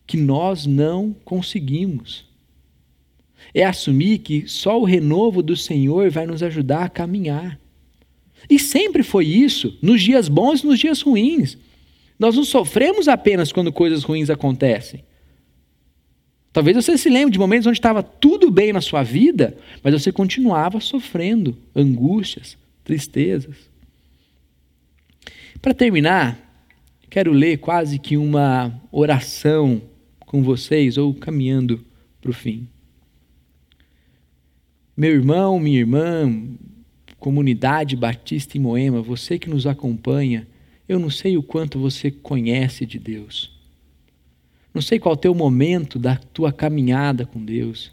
que 0.08 0.17
nós 0.17 0.65
não 0.65 1.15
conseguimos. 1.24 2.26
É 3.54 3.65
assumir 3.65 4.17
que 4.17 4.48
só 4.48 4.82
o 4.82 4.84
renovo 4.84 5.43
do 5.43 5.56
Senhor 5.56 6.10
vai 6.10 6.26
nos 6.26 6.41
ajudar 6.41 6.86
a 6.86 6.89
caminhar. 6.89 7.60
E 8.50 8.58
sempre 8.58 9.04
foi 9.04 9.28
isso, 9.28 9.78
nos 9.80 10.02
dias 10.02 10.28
bons 10.28 10.63
e 10.63 10.65
nos 10.65 10.80
dias 10.80 11.02
ruins. 11.02 11.56
Nós 12.19 12.36
não 12.36 12.43
sofremos 12.43 13.08
apenas 13.08 13.51
quando 13.51 13.71
coisas 13.71 14.03
ruins 14.03 14.30
acontecem. 14.30 15.03
Talvez 16.51 16.75
você 16.75 16.97
se 16.97 17.10
lembre 17.10 17.32
de 17.32 17.39
momentos 17.39 17.67
onde 17.67 17.77
estava 17.77 18.01
tudo 18.01 18.49
bem 18.49 18.73
na 18.73 18.82
sua 18.82 19.03
vida, 19.03 19.56
mas 19.84 19.93
você 19.93 20.12
continuava 20.12 20.80
sofrendo 20.80 21.56
angústias, 21.75 22.58
tristezas. 22.84 23.69
Para 25.62 25.73
terminar, 25.73 26.39
quero 27.10 27.32
ler 27.32 27.58
quase 27.58 27.99
que 27.99 28.17
uma 28.17 28.73
oração 28.91 29.82
com 30.19 30.41
vocês 30.41 30.97
ou 30.97 31.13
caminhando 31.13 31.86
para 32.19 32.32
o 32.32 32.34
fim. 32.34 32.67
Meu 34.95 35.12
irmão, 35.12 35.60
minha 35.60 35.77
irmã, 35.77 36.43
comunidade 37.19 37.95
batista 37.95 38.58
em 38.58 38.62
Moema, 38.62 39.01
você 39.01 39.38
que 39.38 39.49
nos 39.49 39.67
acompanha, 39.67 40.47
eu 40.88 41.00
não 41.00 41.10
sei 41.10 41.38
o 41.38 41.43
quanto 41.43 41.80
você 41.80 42.10
conhece 42.10 42.86
de 42.86 42.97
Deus. 42.97 43.52
Não 44.73 44.82
sei 44.82 45.00
qual 45.00 45.13
é 45.13 45.17
o 45.17 45.19
teu 45.19 45.34
momento 45.34 45.97
da 45.97 46.15
tua 46.15 46.52
caminhada 46.52 47.26
com 47.26 47.43
Deus. 47.43 47.91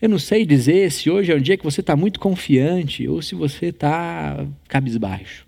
Eu 0.00 0.08
não 0.08 0.18
sei 0.18 0.44
dizer 0.44 0.92
se 0.92 1.10
hoje 1.10 1.32
é 1.32 1.34
um 1.36 1.40
dia 1.40 1.56
que 1.56 1.64
você 1.64 1.80
está 1.80 1.96
muito 1.96 2.20
confiante 2.20 3.08
ou 3.08 3.22
se 3.22 3.34
você 3.34 3.66
está 3.66 4.46
cabisbaixo. 4.68 5.46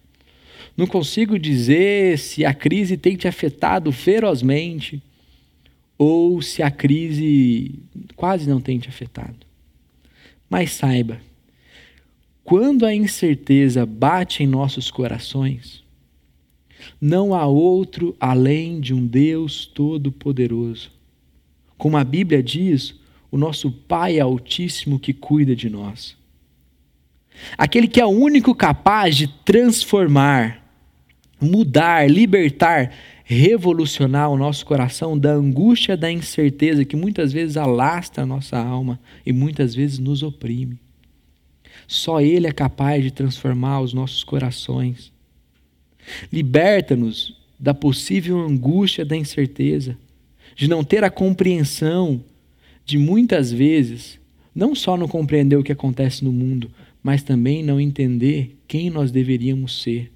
Não 0.77 0.87
consigo 0.87 1.39
dizer 1.39 2.19
se 2.19 2.45
a 2.45 2.55
crise 2.55 2.97
tem 2.97 3.17
te 3.17 3.29
afetado 3.29 3.93
ferozmente 3.93 5.03
ou 5.99 6.41
se 6.41 6.63
a 6.63 6.71
crise 6.71 7.79
quase 8.17 8.49
não 8.49 8.61
tem 8.61 8.79
te 8.79 8.89
afetado. 8.89 9.37
Mas 10.49 10.73
saiba, 10.73 11.21
quando 12.43 12.87
a 12.87 12.95
incerteza 12.95 13.85
bate 13.85 14.43
em 14.43 14.47
nossos 14.47 14.91
corações, 14.91 15.80
não 17.01 17.35
há 17.35 17.47
outro 17.47 18.17
além 18.19 18.81
de 18.81 18.95
um 18.95 19.07
Deus 19.07 19.67
Todo-Poderoso. 19.67 20.91
Como 21.77 21.97
a 21.97 22.05
Bíblia 22.05 22.43
diz, 22.43 22.95
o 23.31 23.39
nosso 23.39 23.71
Pai 23.71 24.21
Altíssimo 24.21 24.99
que 24.99 25.13
cuida 25.13 25.55
de 25.55 25.71
nós. 25.71 26.17
Aquele 27.57 27.89
que 27.89 28.01
é 28.01 28.05
o 28.05 28.11
único 28.11 28.55
capaz 28.55 29.17
de 29.17 29.29
transformar, 29.45 30.63
mudar, 31.41 32.11
libertar 32.11 32.93
revolucionar 33.31 34.29
o 34.29 34.37
nosso 34.37 34.67
coração 34.67 35.17
da 35.17 35.31
angústia 35.31 35.97
da 35.97 36.11
incerteza 36.11 36.85
que 36.85 36.97
muitas 36.97 37.33
vezes 37.33 37.57
alastra 37.57 38.25
a 38.25 38.27
nossa 38.27 38.59
alma 38.59 38.99
e 39.25 39.33
muitas 39.33 39.73
vezes 39.73 40.01
nos 40.01 40.25
oprime. 40.25 40.81
Só 41.87 42.21
Ele 42.21 42.49
é 42.49 42.53
capaz 42.53 43.05
de 43.05 43.13
transformar 43.13 43.83
os 43.83 43.95
nossos 43.95 44.25
corações. 44.25 45.13
Liberta-nos 46.33 47.37
da 47.59 47.75
possível 47.75 48.39
angústia 48.41 49.05
da 49.05 49.17
incerteza, 49.17 49.97
de 50.57 50.69
não 50.69 50.83
ter 50.83 51.05
a 51.05 51.11
compreensão 51.11 52.25
de 52.85 52.99
muitas 52.99 53.53
vezes, 53.53 54.19
não 54.55 54.75
só 54.75 54.97
não 54.97 55.07
compreender 55.07 55.57
o 55.57 55.63
que 55.63 55.73
acontece 55.73 56.25
no 56.25 56.33
mundo, 56.33 56.71
mas 57.03 57.23
também 57.23 57.63
não 57.63 57.81
entender 57.81 58.57
quem 58.67 58.91
nós 58.91 59.11
deveríamos 59.11 59.83
ser 59.83 60.11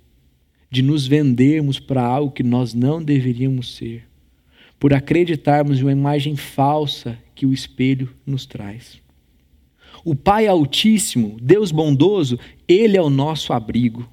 de 0.75 0.83
nos 0.83 1.07
vendermos 1.07 1.79
para 1.79 2.05
algo 2.05 2.33
que 2.33 2.43
nós 2.43 2.75
não 2.75 3.01
deveríamos 3.01 3.77
ser, 3.77 4.03
por 4.77 4.93
acreditarmos 4.93 5.79
em 5.79 5.83
uma 5.83 5.93
imagem 5.93 6.35
falsa 6.35 7.17
que 7.33 7.47
o 7.47 7.53
espelho 7.53 8.13
nos 8.27 8.45
traz. 8.45 9.01
O 10.05 10.17
Pai 10.17 10.49
Altíssimo, 10.49 11.37
Deus 11.41 11.71
bondoso, 11.71 12.41
Ele 12.67 12.97
é 12.97 13.01
o 13.01 13.09
nosso 13.09 13.53
abrigo. 13.53 14.09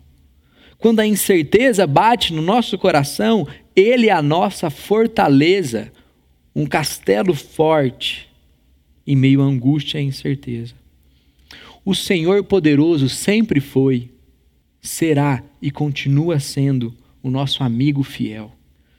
Quando 0.81 0.99
a 0.99 1.05
incerteza 1.05 1.85
bate 1.85 2.33
no 2.33 2.41
nosso 2.41 2.75
coração, 2.75 3.47
Ele 3.75 4.07
é 4.07 4.11
a 4.11 4.21
nossa 4.21 4.71
fortaleza, 4.71 5.91
um 6.55 6.65
castelo 6.65 7.35
forte 7.35 8.27
em 9.05 9.15
meio 9.15 9.43
à 9.43 9.45
angústia 9.45 10.01
e 10.01 10.05
incerteza. 10.05 10.73
O 11.85 11.93
Senhor 11.93 12.43
poderoso 12.43 13.07
sempre 13.09 13.59
foi, 13.59 14.09
será 14.81 15.43
e 15.61 15.69
continua 15.69 16.39
sendo 16.39 16.91
o 17.21 17.29
nosso 17.29 17.63
amigo 17.63 18.01
fiel. 18.01 18.51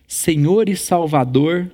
Senhor 0.07 0.69
e 0.69 0.77
Salvador, 0.77 1.69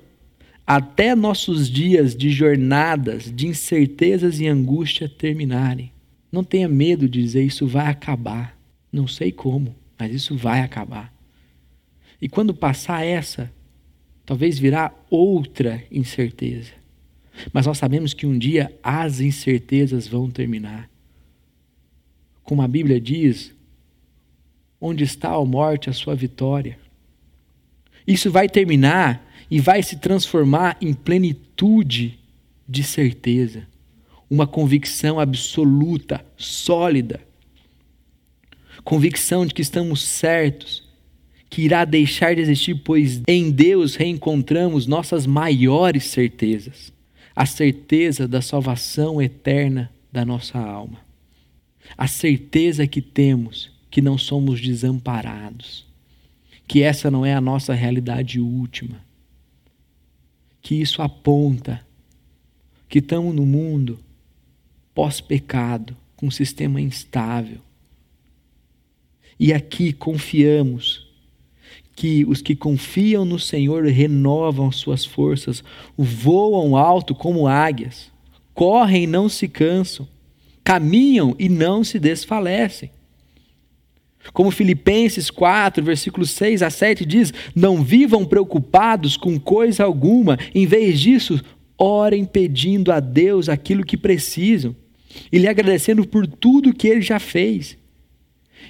até 0.65 1.13
nossos 1.13 1.69
dias 1.69 2.15
de 2.15 2.31
jornadas, 2.31 3.31
de 3.31 3.45
incertezas 3.45 4.39
e 4.39 4.47
angústia 4.47 5.07
terminarem. 5.07 5.91
Não 6.31 6.43
tenha 6.43 6.67
medo 6.67 7.07
de 7.07 7.21
dizer 7.21 7.43
isso 7.43 7.67
vai 7.67 7.85
acabar. 7.85 8.57
Não 8.91 9.07
sei 9.07 9.31
como, 9.31 9.75
mas 9.99 10.13
isso 10.13 10.37
vai 10.37 10.61
acabar. 10.61 11.13
E 12.21 12.29
quando 12.29 12.53
passar 12.53 13.05
essa, 13.05 13.51
talvez 14.25 14.57
virá 14.57 14.93
outra 15.09 15.83
incerteza. 15.91 16.71
Mas 17.51 17.65
nós 17.65 17.77
sabemos 17.77 18.13
que 18.13 18.25
um 18.25 18.37
dia 18.37 18.73
as 18.81 19.19
incertezas 19.19 20.07
vão 20.07 20.29
terminar. 20.31 20.89
Como 22.43 22.61
a 22.61 22.67
Bíblia 22.67 22.99
diz, 22.99 23.53
onde 24.79 25.03
está 25.03 25.31
a 25.31 25.45
morte, 25.45 25.89
a 25.89 25.93
sua 25.93 26.15
vitória. 26.15 26.79
Isso 28.07 28.31
vai 28.31 28.49
terminar 28.49 29.25
e 29.51 29.59
vai 29.59 29.83
se 29.83 29.97
transformar 29.97 30.77
em 30.81 30.93
plenitude 30.93 32.19
de 32.67 32.83
certeza, 32.83 33.67
uma 34.29 34.45
convicção 34.45 35.19
absoluta, 35.19 36.23
sólida. 36.37 37.19
Convicção 38.83 39.45
de 39.45 39.53
que 39.53 39.61
estamos 39.61 40.03
certos, 40.03 40.83
que 41.49 41.63
irá 41.63 41.83
deixar 41.85 42.35
de 42.35 42.41
existir, 42.41 42.75
pois 42.75 43.21
em 43.27 43.51
Deus 43.51 43.95
reencontramos 43.95 44.87
nossas 44.87 45.25
maiores 45.25 46.05
certezas 46.05 46.93
a 47.39 47.45
certeza 47.45 48.27
da 48.27 48.41
salvação 48.41 49.21
eterna 49.21 49.89
da 50.11 50.25
nossa 50.25 50.59
alma, 50.59 50.99
a 51.97 52.05
certeza 52.05 52.85
que 52.85 53.01
temos 53.01 53.71
que 53.89 54.01
não 54.01 54.17
somos 54.17 54.59
desamparados, 54.59 55.85
que 56.67 56.81
essa 56.83 57.09
não 57.09 57.25
é 57.25 57.33
a 57.33 57.39
nossa 57.39 57.73
realidade 57.73 58.41
última, 58.41 59.01
que 60.61 60.75
isso 60.75 61.01
aponta 61.01 61.79
que 62.89 62.99
estamos 62.99 63.33
no 63.33 63.45
mundo 63.45 63.97
pós-pecado, 64.93 65.95
com 66.17 66.27
um 66.27 66.31
sistema 66.31 66.81
instável. 66.81 67.61
E 69.39 69.53
aqui 69.53 69.93
confiamos 69.93 71.07
que 71.95 72.25
os 72.25 72.41
que 72.41 72.55
confiam 72.55 73.25
no 73.25 73.39
Senhor 73.39 73.85
renovam 73.85 74.71
suas 74.71 75.05
forças, 75.05 75.63
voam 75.97 76.75
alto 76.75 77.13
como 77.15 77.47
águias, 77.47 78.11
correm 78.53 79.03
e 79.03 79.07
não 79.07 79.27
se 79.27 79.47
cansam, 79.47 80.07
caminham 80.63 81.35
e 81.39 81.49
não 81.49 81.83
se 81.83 81.99
desfalecem. 81.99 82.91
Como 84.33 84.51
Filipenses 84.51 85.29
4, 85.29 85.83
versículos 85.83 86.31
6 86.31 86.61
a 86.61 86.69
7 86.69 87.05
diz: 87.05 87.33
Não 87.55 87.81
vivam 87.81 88.25
preocupados 88.25 89.15
com 89.15 89.39
coisa 89.39 89.83
alguma, 89.83 90.37
em 90.53 90.65
vez 90.65 90.99
disso, 90.99 91.41
orem 91.77 92.25
pedindo 92.25 92.91
a 92.91 92.99
Deus 92.99 93.47
aquilo 93.47 93.85
que 93.85 93.95
precisam 93.95 94.75
e 95.31 95.37
lhe 95.37 95.47
agradecendo 95.47 96.05
por 96.05 96.27
tudo 96.27 96.73
que 96.73 96.87
ele 96.87 97.01
já 97.01 97.19
fez. 97.19 97.78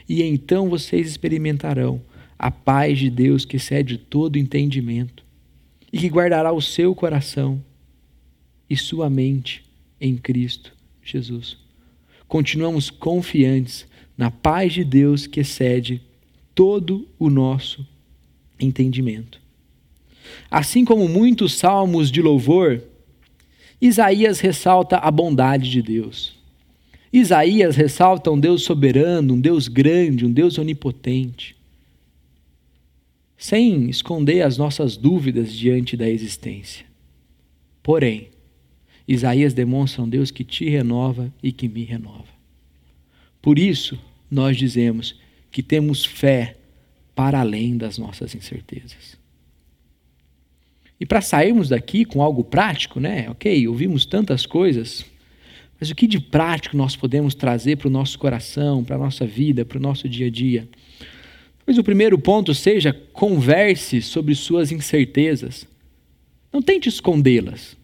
E 0.09 0.23
então 0.23 0.67
vocês 0.67 1.07
experimentarão 1.07 2.01
a 2.37 2.49
paz 2.49 2.97
de 2.97 3.11
Deus 3.11 3.45
que 3.45 3.57
excede 3.57 3.99
todo 3.99 4.39
entendimento 4.39 5.23
e 5.93 5.99
que 5.99 6.09
guardará 6.09 6.51
o 6.51 6.61
seu 6.61 6.95
coração 6.95 7.63
e 8.67 8.75
sua 8.75 9.07
mente 9.07 9.63
em 10.01 10.17
Cristo 10.17 10.73
Jesus. 11.03 11.57
Continuamos 12.27 12.89
confiantes 12.89 13.87
na 14.17 14.31
paz 14.31 14.73
de 14.73 14.83
Deus 14.83 15.27
que 15.27 15.41
excede 15.41 16.01
todo 16.55 17.07
o 17.19 17.29
nosso 17.29 17.87
entendimento. 18.59 19.39
Assim 20.49 20.83
como 20.83 21.07
muitos 21.07 21.53
salmos 21.53 22.11
de 22.11 22.21
louvor, 22.21 22.81
Isaías 23.79 24.39
ressalta 24.39 24.97
a 24.97 25.11
bondade 25.11 25.69
de 25.69 25.81
Deus. 25.81 26.38
Isaías 27.11 27.75
ressalta 27.75 28.29
um 28.31 28.39
Deus 28.39 28.63
soberano, 28.63 29.33
um 29.33 29.39
Deus 29.39 29.67
grande, 29.67 30.25
um 30.25 30.31
Deus 30.31 30.57
onipotente 30.57 31.59
sem 33.39 33.89
esconder 33.89 34.41
as 34.41 34.57
nossas 34.57 34.97
dúvidas 34.97 35.53
diante 35.53 35.95
da 35.95 36.09
existência. 36.09 36.85
Porém, 37.81 38.27
Isaías 39.07 39.53
demonstra 39.53 40.03
um 40.03 40.09
Deus 40.09 40.29
que 40.29 40.43
te 40.43 40.69
renova 40.69 41.33
e 41.41 41.53
que 41.53 41.69
me 41.69 41.85
renova. 41.85 42.27
Por 43.41 43.57
isso, 43.57 43.97
nós 44.29 44.57
dizemos 44.57 45.17
que 45.49 45.63
temos 45.63 46.03
fé 46.03 46.57
para 47.15 47.39
além 47.39 47.77
das 47.77 47.97
nossas 47.97 48.35
incertezas. 48.35 49.17
E 50.99 51.05
para 51.05 51.21
sairmos 51.21 51.69
daqui 51.69 52.03
com 52.03 52.21
algo 52.21 52.43
prático, 52.43 52.99
né? 52.99 53.29
Ok, 53.29 53.65
ouvimos 53.69 54.05
tantas 54.05 54.45
coisas, 54.45 55.05
mas 55.79 55.89
o 55.89 55.95
que 55.95 56.07
de 56.07 56.19
prático 56.19 56.75
nós 56.75 56.95
podemos 56.95 57.33
trazer 57.33 57.77
para 57.77 57.87
o 57.87 57.91
nosso 57.91 58.19
coração, 58.19 58.83
para 58.83 58.95
a 58.95 58.99
nossa 58.99 59.25
vida, 59.25 59.63
para 59.63 59.77
o 59.77 59.81
nosso 59.81 60.09
dia 60.09 60.27
a 60.27 60.29
dia? 60.29 60.67
Pois 61.65 61.77
o 61.77 61.83
primeiro 61.83 62.17
ponto 62.17 62.53
seja 62.53 62.91
converse 63.13 64.01
sobre 64.01 64.35
suas 64.35 64.71
incertezas. 64.71 65.67
Não 66.51 66.61
tente 66.61 66.89
escondê-las. 66.89 67.77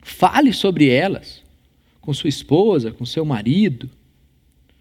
Fale 0.00 0.52
sobre 0.52 0.88
elas 0.88 1.42
com 2.00 2.12
sua 2.14 2.28
esposa, 2.28 2.92
com 2.92 3.04
seu 3.04 3.24
marido, 3.24 3.90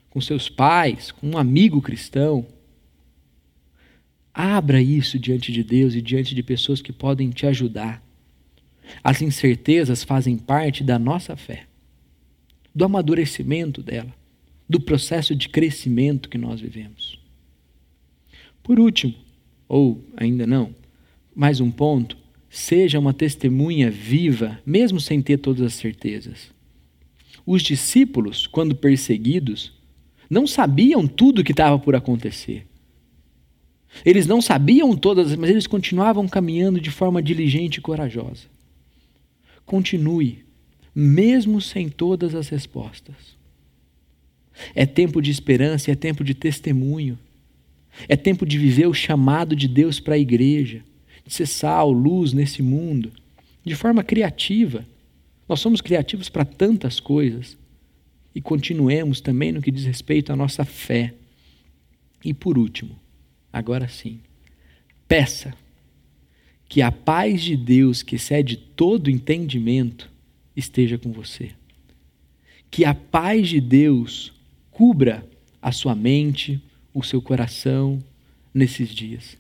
com 0.09 0.21
seus 0.21 0.47
pais, 0.47 1.12
com 1.12 1.31
um 1.31 1.38
amigo 1.38 1.81
cristão. 1.81 2.45
Abra 4.33 4.81
isso 4.81 5.17
diante 5.17 5.51
de 5.51 5.63
Deus 5.63 5.95
e 5.95 6.01
diante 6.01 6.36
de 6.36 6.43
pessoas 6.43 6.81
que 6.81 6.91
podem 6.91 7.29
te 7.31 7.47
ajudar. 7.47 8.03
As 9.03 9.21
incertezas 9.21 10.03
fazem 10.03 10.38
parte 10.38 10.83
da 10.83 10.99
nossa 10.99 11.36
fé, 11.36 11.65
do 12.73 12.86
amadurecimento 12.86 13.81
dela, 13.81 14.13
do 14.67 14.79
processo 14.79 15.36
de 15.36 15.49
crescimento 15.49 16.29
que 16.29 16.38
nós 16.38 16.59
vivemos. 16.59 17.19
Por 18.63 18.79
último, 18.79 19.13
ou 19.67 20.03
ainda 20.15 20.47
não, 20.47 20.73
mais 21.36 21.59
um 21.59 21.69
ponto, 21.69 22.17
seja 22.49 22.99
uma 22.99 23.13
testemunha 23.13 23.89
viva, 23.89 24.59
mesmo 24.65 24.99
sem 24.99 25.21
ter 25.21 25.38
todas 25.38 25.62
as 25.62 25.73
certezas. 25.73 26.51
Os 27.45 27.62
discípulos, 27.62 28.47
quando 28.47 28.75
perseguidos, 28.75 29.73
não 30.29 30.47
sabiam 30.47 31.07
tudo 31.07 31.41
o 31.41 31.43
que 31.43 31.51
estava 31.51 31.77
por 31.77 31.95
acontecer. 31.95 32.65
Eles 34.05 34.25
não 34.25 34.41
sabiam 34.41 34.95
todas, 34.95 35.36
mas 35.36 35.49
eles 35.49 35.67
continuavam 35.67 36.27
caminhando 36.27 36.79
de 36.79 36.89
forma 36.89 37.21
diligente 37.21 37.79
e 37.79 37.81
corajosa. 37.81 38.47
Continue, 39.65 40.43
mesmo 40.95 41.60
sem 41.60 41.89
todas 41.89 42.36
as 42.36 42.49
respostas. 42.49 43.15
É 44.75 44.86
tempo 44.86 45.21
de 45.21 45.32
esperança, 45.32 45.91
é 45.91 45.95
tempo 45.95 46.23
de 46.23 46.34
testemunho. 46.34 47.17
É 48.08 48.15
tempo 48.15 48.45
de 48.45 48.58
viver 48.58 48.88
o 48.88 48.93
chamado 48.93 49.56
de 49.56 49.67
Deus 49.67 49.99
para 49.99 50.15
a 50.15 50.19
igreja, 50.19 50.84
de 51.25 51.34
ser 51.34 51.45
sal, 51.45 51.91
luz 51.91 52.34
nesse 52.34 52.62
mundo, 52.62 53.12
de 53.63 53.75
forma 53.75 54.03
criativa. 54.03 54.86
Nós 55.47 55.60
somos 55.60 55.82
criativos 55.82 56.29
para 56.29 56.45
tantas 56.45 56.99
coisas. 56.99 57.58
E 58.36 58.41
continuemos 58.41 59.21
também 59.21 59.51
no 59.51 59.62
que 59.62 59.71
diz 59.71 59.86
respeito 59.86 60.34
à 60.34 60.36
nossa 60.36 60.65
fé. 60.65 61.13
E 62.25 62.34
por 62.34 62.58
último, 62.58 62.95
agora 63.51 63.88
sim, 63.88 64.19
peça 65.08 65.53
que 66.67 66.82
a 66.82 66.91
paz 66.91 67.43
de 67.43 67.56
Deus, 67.56 68.01
que 68.01 68.15
excede 68.15 68.58
todo 68.58 69.10
entendimento, 69.12 70.10
esteja 70.55 70.97
com 70.97 71.11
você. 71.11 71.51
Que 72.69 72.85
a 72.85 72.93
paz 72.93 73.49
de 73.49 73.61
Deus 73.61 74.33
cubra 74.71 75.27
a 75.61 75.71
sua 75.71 75.95
mente, 75.95 76.61
o 76.93 77.03
seu 77.03 77.21
coração 77.21 77.99
nesses 78.53 78.89
dias. 78.89 79.37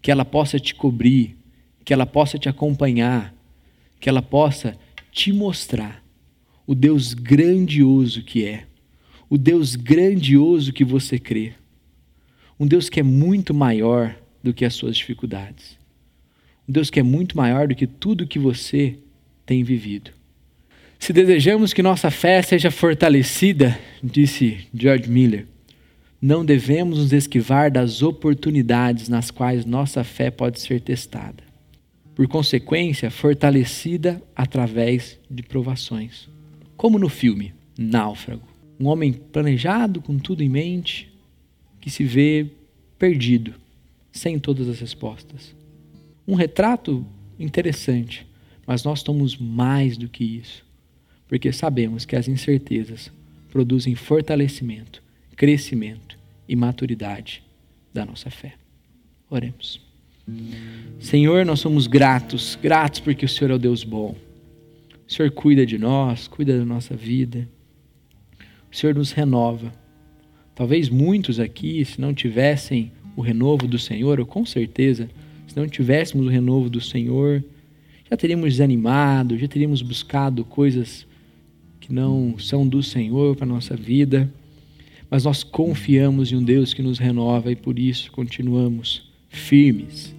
Que 0.00 0.10
ela 0.10 0.24
possa 0.24 0.58
te 0.58 0.74
cobrir, 0.74 1.36
que 1.84 1.92
ela 1.92 2.06
possa 2.06 2.38
te 2.38 2.48
acompanhar, 2.48 3.34
que 4.00 4.08
ela 4.08 4.22
possa 4.22 4.76
te 5.10 5.32
mostrar 5.32 6.02
o 6.66 6.74
Deus 6.74 7.12
grandioso 7.12 8.22
que 8.22 8.44
é, 8.44 8.66
o 9.28 9.36
Deus 9.36 9.76
grandioso 9.76 10.72
que 10.72 10.84
você 10.84 11.18
crê. 11.18 11.54
Um 12.58 12.66
Deus 12.66 12.88
que 12.88 13.00
é 13.00 13.02
muito 13.02 13.52
maior 13.52 14.16
do 14.42 14.54
que 14.54 14.64
as 14.64 14.74
suas 14.74 14.96
dificuldades. 14.96 15.78
Um 16.68 16.72
Deus 16.72 16.90
que 16.90 17.00
é 17.00 17.02
muito 17.02 17.36
maior 17.36 17.66
do 17.66 17.74
que 17.74 17.86
tudo 17.86 18.26
que 18.26 18.38
você 18.38 18.98
tem 19.44 19.64
vivido. 19.64 20.12
Se 21.02 21.12
desejamos 21.12 21.72
que 21.72 21.82
nossa 21.82 22.12
fé 22.12 22.40
seja 22.42 22.70
fortalecida, 22.70 23.76
disse 24.00 24.68
George 24.72 25.10
Miller, 25.10 25.48
não 26.20 26.44
devemos 26.44 26.96
nos 26.96 27.12
esquivar 27.12 27.72
das 27.72 28.02
oportunidades 28.02 29.08
nas 29.08 29.28
quais 29.28 29.64
nossa 29.64 30.04
fé 30.04 30.30
pode 30.30 30.60
ser 30.60 30.80
testada. 30.80 31.42
Por 32.14 32.28
consequência, 32.28 33.10
fortalecida 33.10 34.22
através 34.36 35.18
de 35.28 35.42
provações. 35.42 36.28
Como 36.76 37.00
no 37.00 37.08
filme 37.08 37.52
Náufrago. 37.76 38.46
Um 38.78 38.86
homem 38.86 39.12
planejado, 39.12 40.00
com 40.00 40.16
tudo 40.20 40.40
em 40.40 40.48
mente, 40.48 41.12
que 41.80 41.90
se 41.90 42.04
vê 42.04 42.46
perdido, 42.96 43.54
sem 44.12 44.38
todas 44.38 44.68
as 44.68 44.78
respostas. 44.78 45.52
Um 46.28 46.36
retrato 46.36 47.04
interessante, 47.40 48.24
mas 48.64 48.84
nós 48.84 49.00
somos 49.00 49.36
mais 49.36 49.96
do 49.96 50.08
que 50.08 50.22
isso, 50.22 50.62
porque 51.32 51.50
sabemos 51.50 52.04
que 52.04 52.14
as 52.14 52.28
incertezas 52.28 53.10
produzem 53.50 53.94
fortalecimento, 53.94 55.02
crescimento 55.34 56.18
e 56.46 56.54
maturidade 56.54 57.42
da 57.90 58.04
nossa 58.04 58.28
fé. 58.28 58.52
Oremos. 59.30 59.80
Senhor, 61.00 61.46
nós 61.46 61.58
somos 61.58 61.86
gratos, 61.86 62.58
gratos 62.62 63.00
porque 63.00 63.24
o 63.24 63.28
Senhor 63.30 63.50
é 63.50 63.54
o 63.54 63.58
Deus 63.58 63.82
bom. 63.82 64.14
O 65.08 65.10
Senhor 65.10 65.30
cuida 65.30 65.64
de 65.64 65.78
nós, 65.78 66.28
cuida 66.28 66.58
da 66.58 66.66
nossa 66.66 66.94
vida. 66.94 67.48
O 68.70 68.76
Senhor 68.76 68.94
nos 68.94 69.12
renova. 69.12 69.72
Talvez 70.54 70.90
muitos 70.90 71.40
aqui, 71.40 71.82
se 71.82 71.98
não 71.98 72.12
tivessem 72.12 72.92
o 73.16 73.22
renovo 73.22 73.66
do 73.66 73.78
Senhor, 73.78 74.20
ou 74.20 74.26
com 74.26 74.44
certeza, 74.44 75.08
se 75.48 75.56
não 75.56 75.66
tivéssemos 75.66 76.26
o 76.26 76.28
renovo 76.28 76.68
do 76.68 76.82
Senhor, 76.82 77.42
já 78.10 78.18
teríamos 78.18 78.50
desanimado, 78.50 79.38
já 79.38 79.48
teríamos 79.48 79.80
buscado 79.80 80.44
coisas 80.44 81.10
não 81.92 82.38
são 82.38 82.66
do 82.66 82.82
Senhor 82.82 83.36
para 83.36 83.44
a 83.44 83.48
nossa 83.48 83.76
vida. 83.76 84.32
Mas 85.10 85.24
nós 85.24 85.44
confiamos 85.44 86.32
em 86.32 86.36
um 86.36 86.42
Deus 86.42 86.72
que 86.72 86.82
nos 86.82 86.98
renova 86.98 87.52
e 87.52 87.56
por 87.56 87.78
isso 87.78 88.10
continuamos 88.10 89.10
firmes 89.28 90.14